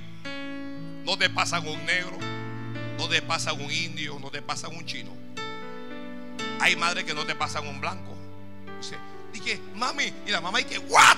[1.04, 2.18] no te pasan un negro,
[2.96, 5.14] no te pasan un indio, no te pasan un chino.
[6.60, 8.16] Hay madres que no te pasan un blanco.
[9.44, 11.16] Dije, mami, y la mamá y que, ¿what?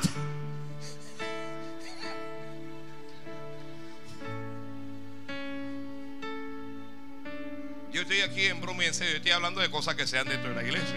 [7.93, 10.51] Yo estoy aquí en broma y en serio, estoy hablando de cosas que sean dentro
[10.51, 10.97] de la iglesia.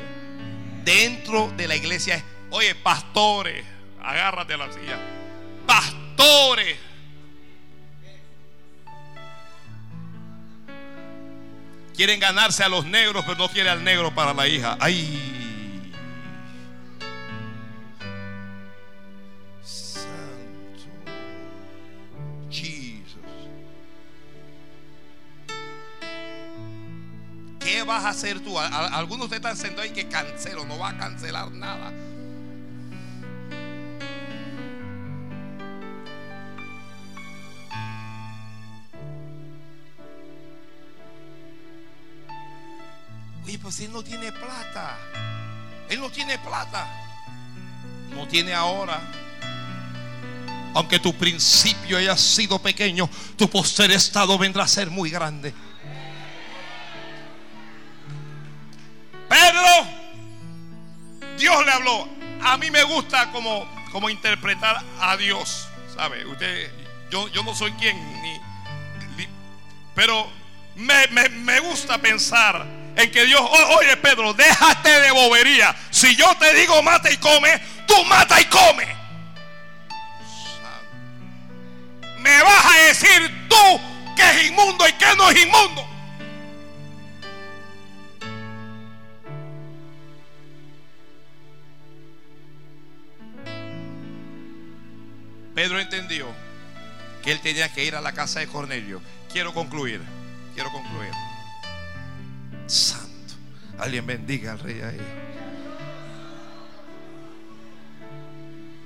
[0.86, 3.66] Dentro de la iglesia, oye, pastores,
[4.02, 4.98] agárrate a la silla.
[5.66, 6.78] Pastores.
[11.96, 14.78] Quieren ganarse a los negros, pero no quiere al negro para la hija.
[14.80, 15.35] Ay.
[27.96, 28.60] Vas a hacer tú?
[28.60, 31.94] Algunos de están sentados ahí que cancelo, no va a cancelar nada.
[43.46, 44.98] Oye, pues él no tiene plata.
[45.90, 46.86] Él no tiene plata.
[48.14, 49.00] No tiene ahora.
[50.74, 55.54] Aunque tu principio haya sido pequeño, tu poster estado vendrá a ser muy grande.
[59.56, 62.10] Pedro, Dios le habló.
[62.44, 65.70] A mí me gusta como, como interpretar a Dios.
[65.96, 66.26] ¿Sabe?
[66.26, 66.72] Usted,
[67.10, 68.40] yo, yo no soy quien, ni,
[69.94, 70.30] pero
[70.76, 72.66] me, me, gusta pensar
[72.98, 73.40] en que Dios,
[73.80, 75.74] oye Pedro, déjate de bobería.
[75.90, 78.94] Si yo te digo mata y come, tú mata y come.
[82.20, 83.82] Me vas a decir tú
[84.18, 85.95] que es inmundo y que no es inmundo.
[95.56, 96.28] Pedro entendió
[97.24, 99.02] que él tenía que ir a la casa de Cornelio.
[99.32, 100.02] Quiero concluir,
[100.54, 101.12] quiero concluir.
[102.68, 103.34] Santo,
[103.80, 105.02] alguien bendiga al rey ahí.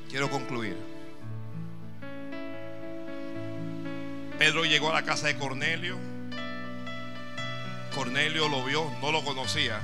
[0.09, 0.77] Quiero concluir.
[4.37, 5.97] Pedro llegó a la casa de Cornelio.
[7.95, 9.81] Cornelio lo vio, no lo conocía.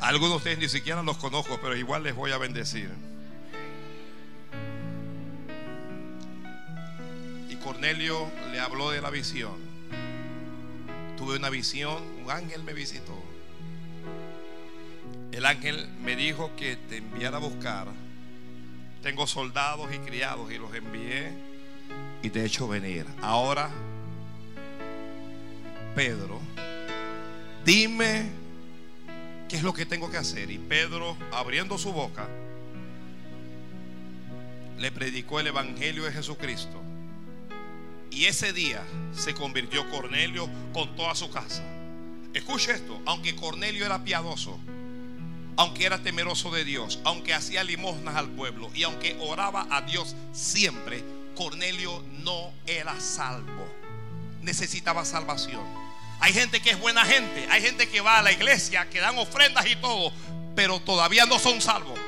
[0.00, 2.90] Algunos de ustedes ni siquiera los conozco, pero igual les voy a bendecir.
[7.62, 9.56] Cornelio le habló de la visión.
[11.16, 13.16] Tuve una visión, un ángel me visitó.
[15.32, 17.88] El ángel me dijo que te enviara a buscar.
[19.02, 21.32] Tengo soldados y criados y los envié
[22.22, 23.06] y te he hecho venir.
[23.22, 23.70] Ahora,
[25.94, 26.40] Pedro,
[27.64, 28.30] dime
[29.48, 30.50] qué es lo que tengo que hacer.
[30.50, 32.28] Y Pedro, abriendo su boca,
[34.78, 36.89] le predicó el Evangelio de Jesucristo.
[38.10, 38.82] Y ese día
[39.12, 41.62] se convirtió Cornelio con toda su casa.
[42.34, 44.58] Escuche esto, aunque Cornelio era piadoso,
[45.56, 50.14] aunque era temeroso de Dios, aunque hacía limosnas al pueblo y aunque oraba a Dios
[50.32, 51.04] siempre,
[51.34, 53.66] Cornelio no era salvo.
[54.42, 55.62] Necesitaba salvación.
[56.20, 59.18] Hay gente que es buena gente, hay gente que va a la iglesia, que dan
[59.18, 60.12] ofrendas y todo,
[60.54, 61.98] pero todavía no son salvos.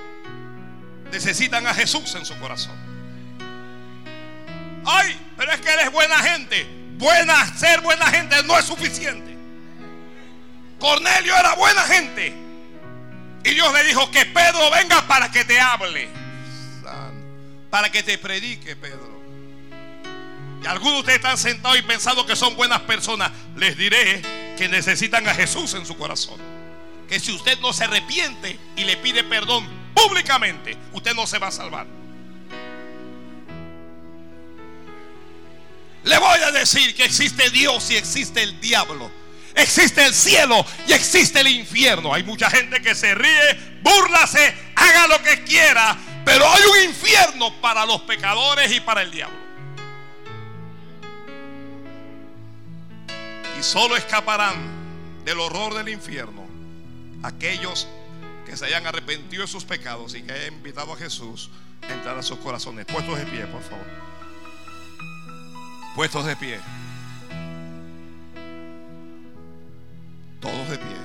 [1.11, 2.77] Necesitan a Jesús en su corazón.
[4.85, 6.65] Ay, pero es que él es buena gente.
[6.99, 9.37] Buena, ser buena gente no es suficiente.
[10.79, 12.33] Cornelio era buena gente.
[13.43, 16.09] Y Dios le dijo que Pedro venga para que te hable.
[17.71, 19.21] Para que te predique, Pedro.
[20.63, 23.33] Y algunos de ustedes están sentados y pensando que son buenas personas.
[23.57, 24.23] Les diré
[24.57, 26.41] que necesitan a Jesús en su corazón.
[27.09, 31.49] Que si usted no se arrepiente y le pide perdón públicamente, usted no se va
[31.49, 32.02] a salvar.
[36.05, 39.11] Le voy a decir que existe Dios y existe el diablo.
[39.55, 42.15] existe el cielo y existe el infierno.
[42.15, 47.53] Hay mucha gente que se ríe, búrlase, haga lo que quiera, pero hay un infierno
[47.61, 49.37] para los pecadores y para el diablo.
[53.59, 56.43] Y solo escaparán del horror del infierno
[57.23, 57.87] aquellos
[58.47, 61.51] que se hayan arrepentido de sus pecados y que hayan invitado a Jesús
[61.89, 62.87] a entrar a sus corazones.
[62.87, 64.12] Puestos de pie, por favor.
[65.95, 66.61] Puestos de pie.
[70.41, 70.97] Todos de pie.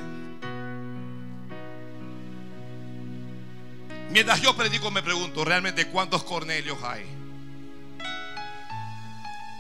[4.11, 7.05] Mientras yo predico me pregunto realmente cuántos Cornelios hay.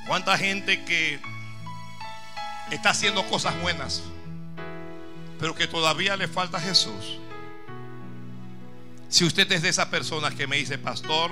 [0.07, 1.19] Cuánta gente que
[2.71, 4.03] está haciendo cosas buenas,
[5.39, 7.19] pero que todavía le falta a Jesús.
[9.09, 11.31] Si usted es de esas personas que me dice, pastor,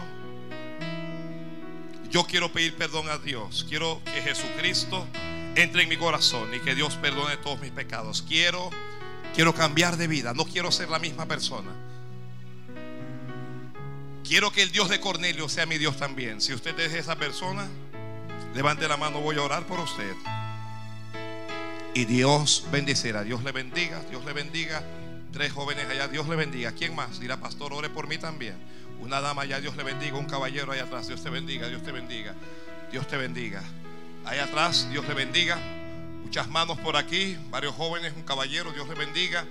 [2.16, 5.06] yo quiero pedir perdón a Dios, quiero que Jesucristo
[5.56, 8.22] entre en mi corazón y que Dios perdone todos mis pecados.
[8.26, 8.70] Quiero
[9.34, 11.72] quiero cambiar de vida, no quiero ser la misma persona.
[14.24, 16.40] Quiero que el Dios de Cornelio sea mi Dios también.
[16.40, 17.68] Si usted es esa persona,
[18.54, 20.14] levante la mano, voy a orar por usted.
[21.96, 23.26] Y Dios bendecirá.
[23.26, 24.82] Dios le bendiga, Dios le bendiga.
[25.34, 26.72] Tres jóvenes allá, Dios le bendiga.
[26.72, 27.20] ¿Quién más?
[27.20, 28.56] Dirá, pastor, ore por mí también.
[29.00, 30.18] Una dama allá, Dios le bendiga.
[30.18, 32.34] Un caballero allá atrás, Dios te bendiga, Dios te bendiga.
[32.92, 33.62] Dios te bendiga.
[34.26, 35.58] Allá atrás, Dios le bendiga.
[36.24, 39.46] Muchas manos por aquí, varios jóvenes, un caballero, Dios le bendiga.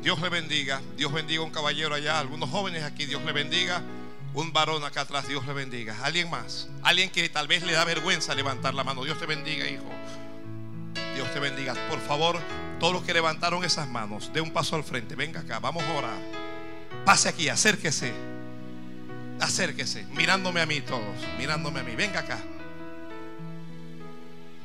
[0.00, 0.80] Dios le bendiga.
[0.96, 3.82] Dios bendiga un caballero allá, algunos jóvenes aquí, Dios le bendiga.
[4.34, 5.96] Un varón acá atrás, Dios le bendiga.
[6.02, 9.04] Alguien más, alguien que tal vez le da vergüenza levantar la mano.
[9.04, 9.84] Dios te bendiga, hijo.
[11.14, 11.74] Dios te bendiga.
[11.88, 12.40] Por favor,
[12.80, 15.14] todos los que levantaron esas manos, dé un paso al frente.
[15.14, 16.18] Venga acá, vamos a orar.
[17.04, 18.33] Pase aquí, acérquese.
[19.40, 21.94] Acérquese, mirándome a mí todos, mirándome a mí.
[21.96, 22.38] Venga acá.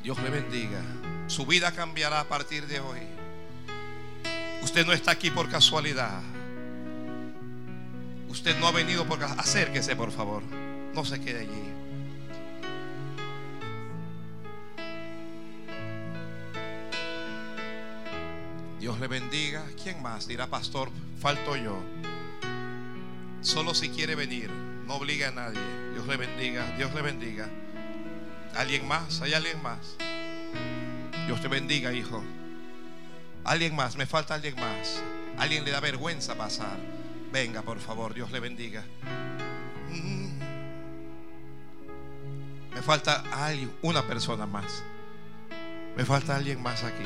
[0.02, 0.80] Dios le bendiga.
[1.26, 3.00] Su vida cambiará a partir de hoy.
[4.62, 6.20] Usted no está aquí por casualidad.
[8.28, 10.42] Usted no ha venido por Acérquese, por favor.
[10.94, 11.70] No se quede allí.
[18.78, 19.64] Dios le bendiga.
[19.82, 20.26] ¿Quién más?
[20.26, 20.90] Dirá, pastor,
[21.20, 21.78] falto yo.
[23.42, 24.50] Solo si quiere venir.
[24.86, 25.60] No obliga a nadie.
[25.92, 26.66] Dios le bendiga.
[26.76, 27.48] Dios le bendiga.
[28.56, 29.20] ¿Alguien más?
[29.22, 29.96] ¿Hay alguien más?
[31.26, 32.22] Dios te bendiga, hijo.
[33.44, 35.02] Alguien más, me falta alguien más.
[35.38, 36.76] Alguien le da vergüenza pasar.
[37.32, 38.84] Venga, por favor, Dios le bendiga.
[39.90, 40.38] Mm.
[42.74, 44.82] Me falta alguien, una persona más.
[45.96, 47.04] Me falta alguien más aquí.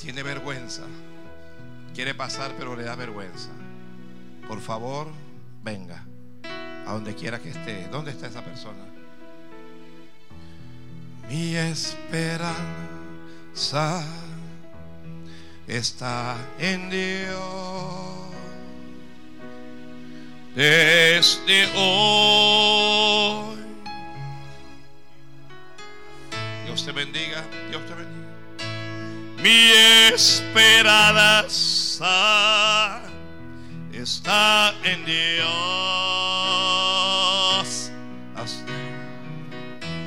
[0.00, 0.82] Tiene vergüenza.
[1.94, 3.50] Quiere pasar, pero le da vergüenza.
[4.48, 5.08] Por favor,
[5.62, 6.04] venga.
[6.86, 7.88] A donde quiera que esté.
[7.88, 8.84] ¿Dónde está esa persona?
[11.28, 12.84] Mi esperanza
[15.66, 18.26] está en Dios.
[20.54, 23.56] Desde hoy.
[26.64, 28.26] Dios te bendiga, Dios te bendiga.
[29.42, 29.72] Mi
[30.14, 31.06] esperanza
[34.02, 35.46] está en Dios.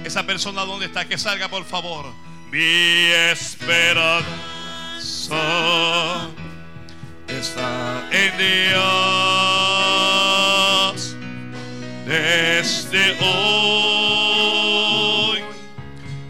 [0.03, 2.05] Esa persona donde está, que salga por favor.
[2.51, 4.19] Mi esperanza
[7.27, 8.79] está en Dios
[12.05, 14.49] desde hoy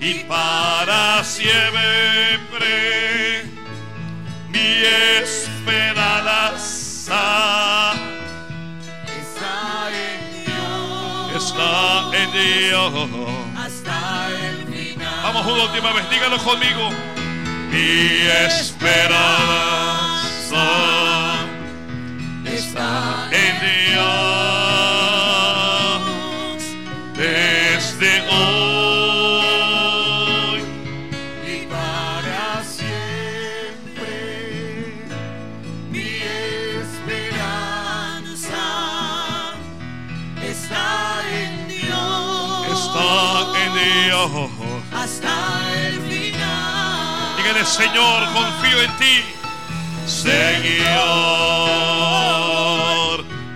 [0.02, 2.29] y para siempre.
[12.70, 12.94] Dios.
[13.58, 15.24] Hasta el final.
[15.24, 16.92] Vamos una última vez, dígalo conmigo.
[17.72, 19.40] Mi esperanza
[22.46, 24.06] está en Dios
[27.18, 28.69] desde hoy.
[44.92, 45.34] Hasta
[45.88, 47.38] el final.
[47.38, 49.24] Dígale, Señor, confío en ti.
[50.06, 50.90] Señor,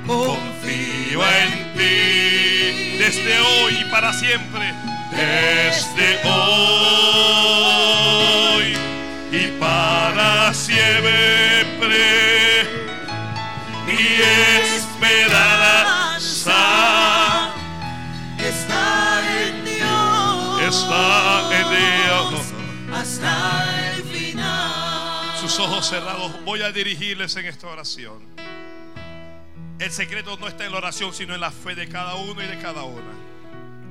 [0.08, 4.74] confío en ti desde hoy y para siempre.
[5.12, 7.18] Desde hoy
[9.32, 12.23] y para siempre.
[25.84, 28.22] Ojos cerrados, voy a dirigirles en esta oración.
[29.80, 32.48] El secreto no está en la oración, sino en la fe de cada uno y
[32.48, 33.12] de cada una.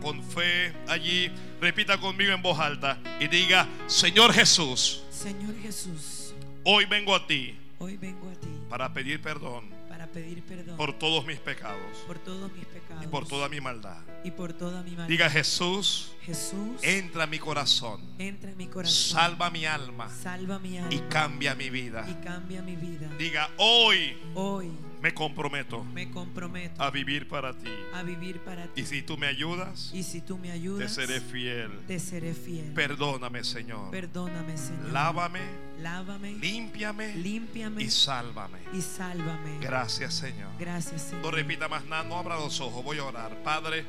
[0.00, 6.32] Con fe allí, repita conmigo en voz alta y diga, Señor Jesús, Señor Jesús,
[6.64, 9.64] hoy vengo a ti hoy vengo a ti para pedir perdón
[10.12, 13.98] pedir perdón por todos mis pecados por todos mis pecados y por toda mi maldad.
[14.24, 15.08] y por toda mi maldad.
[15.08, 20.58] Diga Jesús, Jesús, entra a mi corazón, entra en mi corazón, salva mi alma salva
[20.58, 22.04] mi alma y cambia mi vida.
[22.08, 23.08] y cambia mi vida.
[23.18, 24.70] Diga, hoy Hoy
[25.02, 27.68] me comprometo me comprometo a vivir para ti.
[27.92, 28.80] a vivir para ti.
[28.82, 31.70] Y si tú me ayudas, Y si tú me te ayudas, seré fiel.
[31.88, 32.72] te seré fiel.
[32.72, 33.90] Perdóname, Señor.
[33.90, 34.90] Perdóname, Señor.
[34.92, 35.40] Lávame,
[35.80, 38.58] Lávame, límpiame límpiame y sálvame.
[38.72, 39.58] y sálvame.
[39.60, 40.52] Gracias, Señor.
[40.58, 41.22] Gracias, Señor.
[41.24, 43.42] No repita más nada, no abra los ojos, voy a orar.
[43.42, 43.84] Padre,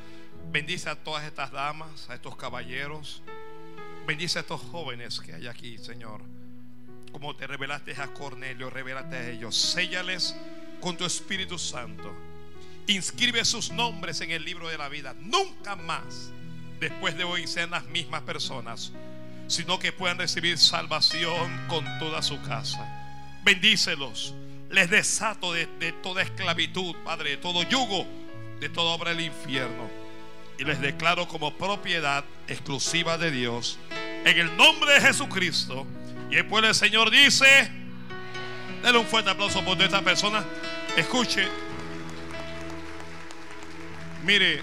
[0.50, 3.22] bendice a todas estas damas, a estos caballeros.
[4.06, 6.20] Bendice a estos jóvenes que hay aquí, Señor.
[7.12, 9.54] Como te revelaste a Cornelio, revélate a ellos.
[9.56, 10.34] Séllales
[10.84, 12.14] con tu Espíritu Santo.
[12.88, 15.14] Inscribe sus nombres en el libro de la vida.
[15.18, 16.30] Nunca más,
[16.78, 18.92] después de hoy, sean las mismas personas,
[19.48, 22.86] sino que puedan recibir salvación con toda su casa.
[23.42, 24.34] Bendícelos.
[24.68, 25.66] Les desato de,
[26.02, 28.06] toda esclavitud, Padre, de todo yugo,
[28.60, 29.88] de toda obra del infierno.
[30.58, 33.78] Y les declaro como propiedad exclusiva de Dios.
[34.26, 35.86] En el nombre de Jesucristo.
[36.30, 37.70] Y el pueblo del Señor dice,
[38.82, 40.44] denle un fuerte aplauso por esta persona.
[40.96, 41.48] Escuche.
[44.24, 44.62] Mire,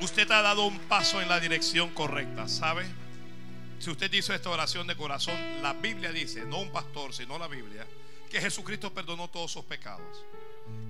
[0.00, 2.86] usted ha dado un paso en la dirección correcta, ¿sabe?
[3.80, 7.48] Si usted hizo esta oración de corazón, la Biblia dice, no un pastor, sino la
[7.48, 7.84] Biblia,
[8.30, 10.24] que Jesucristo perdonó todos sus pecados.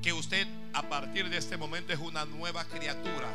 [0.02, 3.28] Que usted a partir de este momento es una nueva criatura.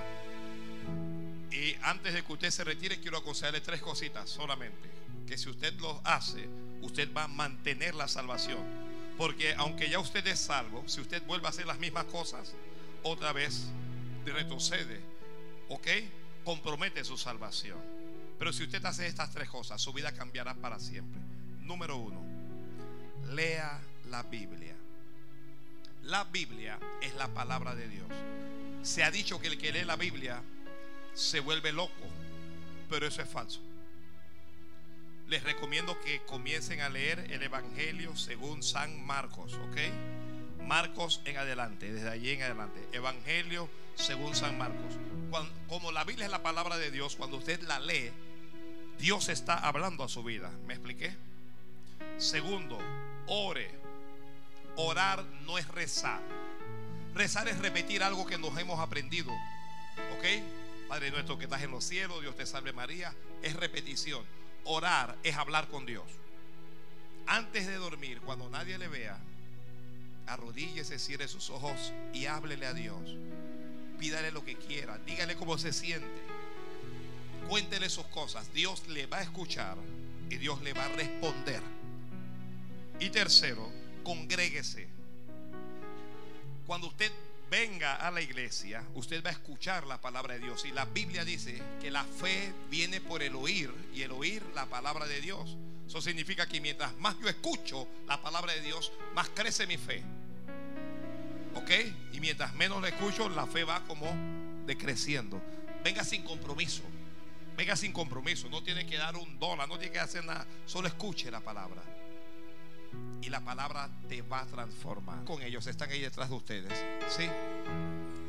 [1.52, 4.88] Y antes de que usted se retire, quiero aconsejarle tres cositas solamente.
[5.28, 6.48] Que si usted lo hace,
[6.82, 8.93] usted va a mantener la salvación.
[9.18, 12.54] Porque aunque ya usted es salvo, si usted vuelve a hacer las mismas cosas,
[13.04, 13.68] otra vez
[14.26, 15.00] retrocede.
[15.70, 15.88] ¿Ok?
[16.44, 17.80] Compromete su salvación.
[18.40, 21.22] Pero si usted hace estas tres cosas, su vida cambiará para siempre.
[21.62, 22.22] Número uno,
[23.34, 23.80] lea
[24.10, 24.76] la Biblia.
[26.04, 28.08] La Biblia es la palabra de Dios.
[28.82, 30.42] Se ha dicho que el que lee la Biblia
[31.14, 31.92] se vuelve loco,
[32.90, 33.62] pero eso es falso.
[35.28, 39.78] Les recomiendo que comiencen a leer el Evangelio según San Marcos, ¿ok?
[40.66, 42.88] Marcos en adelante, desde allí en adelante.
[42.92, 44.96] Evangelio según San Marcos.
[45.68, 48.12] Como la Biblia es la palabra de Dios, cuando usted la lee,
[49.00, 50.52] Dios está hablando a su vida.
[50.68, 51.16] ¿Me expliqué?
[52.18, 52.80] Segundo,
[53.28, 53.70] ore.
[54.76, 56.22] Orar no es rezar.
[57.14, 59.32] Rezar es repetir algo que nos hemos aprendido.
[60.18, 60.88] ¿Ok?
[60.88, 63.14] Padre nuestro que estás en los cielos, Dios te salve María.
[63.42, 64.24] Es repetición.
[64.66, 66.06] Orar es hablar con Dios.
[67.28, 69.18] Antes de dormir, cuando nadie le vea,
[70.28, 73.02] arrodíllese, cierre sus ojos y háblele a Dios.
[74.00, 76.22] Pídale lo que quiera, dígale cómo se siente.
[77.48, 78.52] Cuéntele sus cosas.
[78.54, 79.78] Dios le va a escuchar
[80.30, 81.62] y Dios le va a responder.
[83.00, 83.70] Y tercero,
[84.04, 84.88] congréguese.
[86.66, 87.12] Cuando usted
[87.54, 90.66] venga a la iglesia, usted va a escuchar la palabra de Dios.
[90.66, 94.66] Y la Biblia dice que la fe viene por el oír y el oír la
[94.66, 95.56] palabra de Dios.
[95.86, 100.02] Eso significa que mientras más yo escucho la palabra de Dios, más crece mi fe.
[101.54, 101.70] ¿Ok?
[102.14, 104.12] Y mientras menos la escucho, la fe va como
[104.66, 105.40] decreciendo.
[105.84, 106.82] Venga sin compromiso.
[107.56, 108.50] Venga sin compromiso.
[108.50, 110.48] No tiene que dar un dólar, no tiene que hacer nada.
[110.66, 111.84] Solo escuche la palabra.
[113.22, 115.24] Y la palabra te va a transformar.
[115.24, 116.74] Con ellos están ahí detrás de ustedes.
[117.10, 117.28] ¿Sí?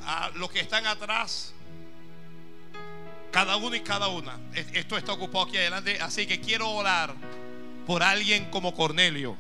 [0.07, 1.53] A los que están atrás,
[3.31, 4.39] cada uno y cada una.
[4.55, 5.99] Es- Esto está ocupado aquí adelante.
[6.01, 7.15] Así que quiero orar
[7.87, 9.37] por alguien como Cornelio.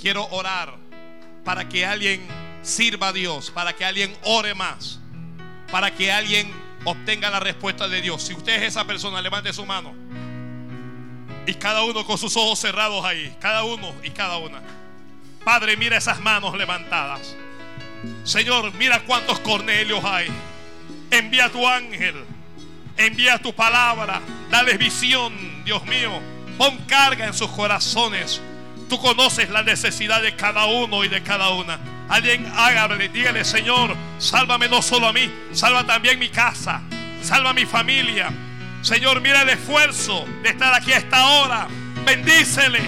[0.00, 0.76] Quiero orar
[1.44, 2.26] para que alguien
[2.62, 5.00] sirva a Dios, para que alguien ore más,
[5.70, 6.52] para que alguien
[6.84, 8.22] obtenga la respuesta de Dios.
[8.22, 9.94] Si usted es esa persona, levante su mano.
[11.46, 14.60] Y cada uno con sus ojos cerrados ahí, cada uno y cada una.
[15.44, 17.36] Padre, mira esas manos levantadas.
[18.24, 20.28] Señor, mira cuántos Cornelios hay.
[21.10, 22.16] Envía tu ángel.
[22.96, 24.20] Envía tu palabra.
[24.50, 25.32] Dale visión,
[25.64, 26.20] Dios mío.
[26.58, 28.40] Pon carga en sus corazones.
[28.88, 31.78] Tú conoces la necesidad de cada uno y de cada una.
[32.08, 36.80] Alguien hágale, dígale, Señor, sálvame no solo a mí, salva también mi casa,
[37.20, 38.32] salva mi familia.
[38.86, 41.66] Señor, mira el esfuerzo de estar aquí a esta hora.
[42.04, 42.80] Bendícele,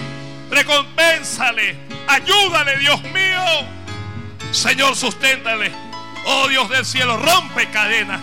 [0.49, 1.75] recompénsale,
[2.07, 3.43] ayúdale, Dios mío.
[4.53, 5.73] Señor, susténtale.
[6.25, 8.21] Oh Dios del cielo, rompe cadenas,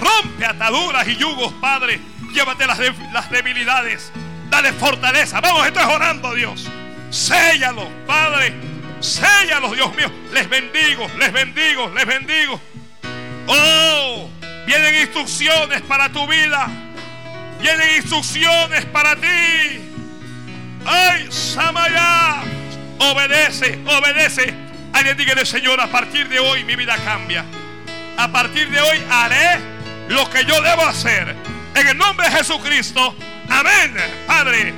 [0.00, 2.00] rompe ataduras y yugos, Padre.
[2.32, 4.10] Llévate las, de- las debilidades,
[4.48, 5.42] dale fortaleza.
[5.42, 6.66] Vamos, esto es orando, Dios.
[7.10, 8.54] Séllalos, Padre.
[9.00, 10.10] Séllalos, Dios mío.
[10.32, 12.58] Les bendigo, les bendigo, les bendigo.
[13.48, 14.30] Oh,
[14.66, 16.68] vienen instrucciones para tu vida.
[17.60, 19.80] Vienen instrucciones para ti.
[20.84, 22.42] Ay, Samaya.
[22.98, 24.54] Obedece, obedece.
[24.92, 27.44] Alguien diga, Señor, a partir de hoy mi vida cambia.
[28.16, 29.60] A partir de hoy haré
[30.08, 31.36] lo que yo debo hacer.
[31.74, 33.14] En el nombre de Jesucristo.
[33.48, 33.94] Amén.
[34.26, 34.74] Padre,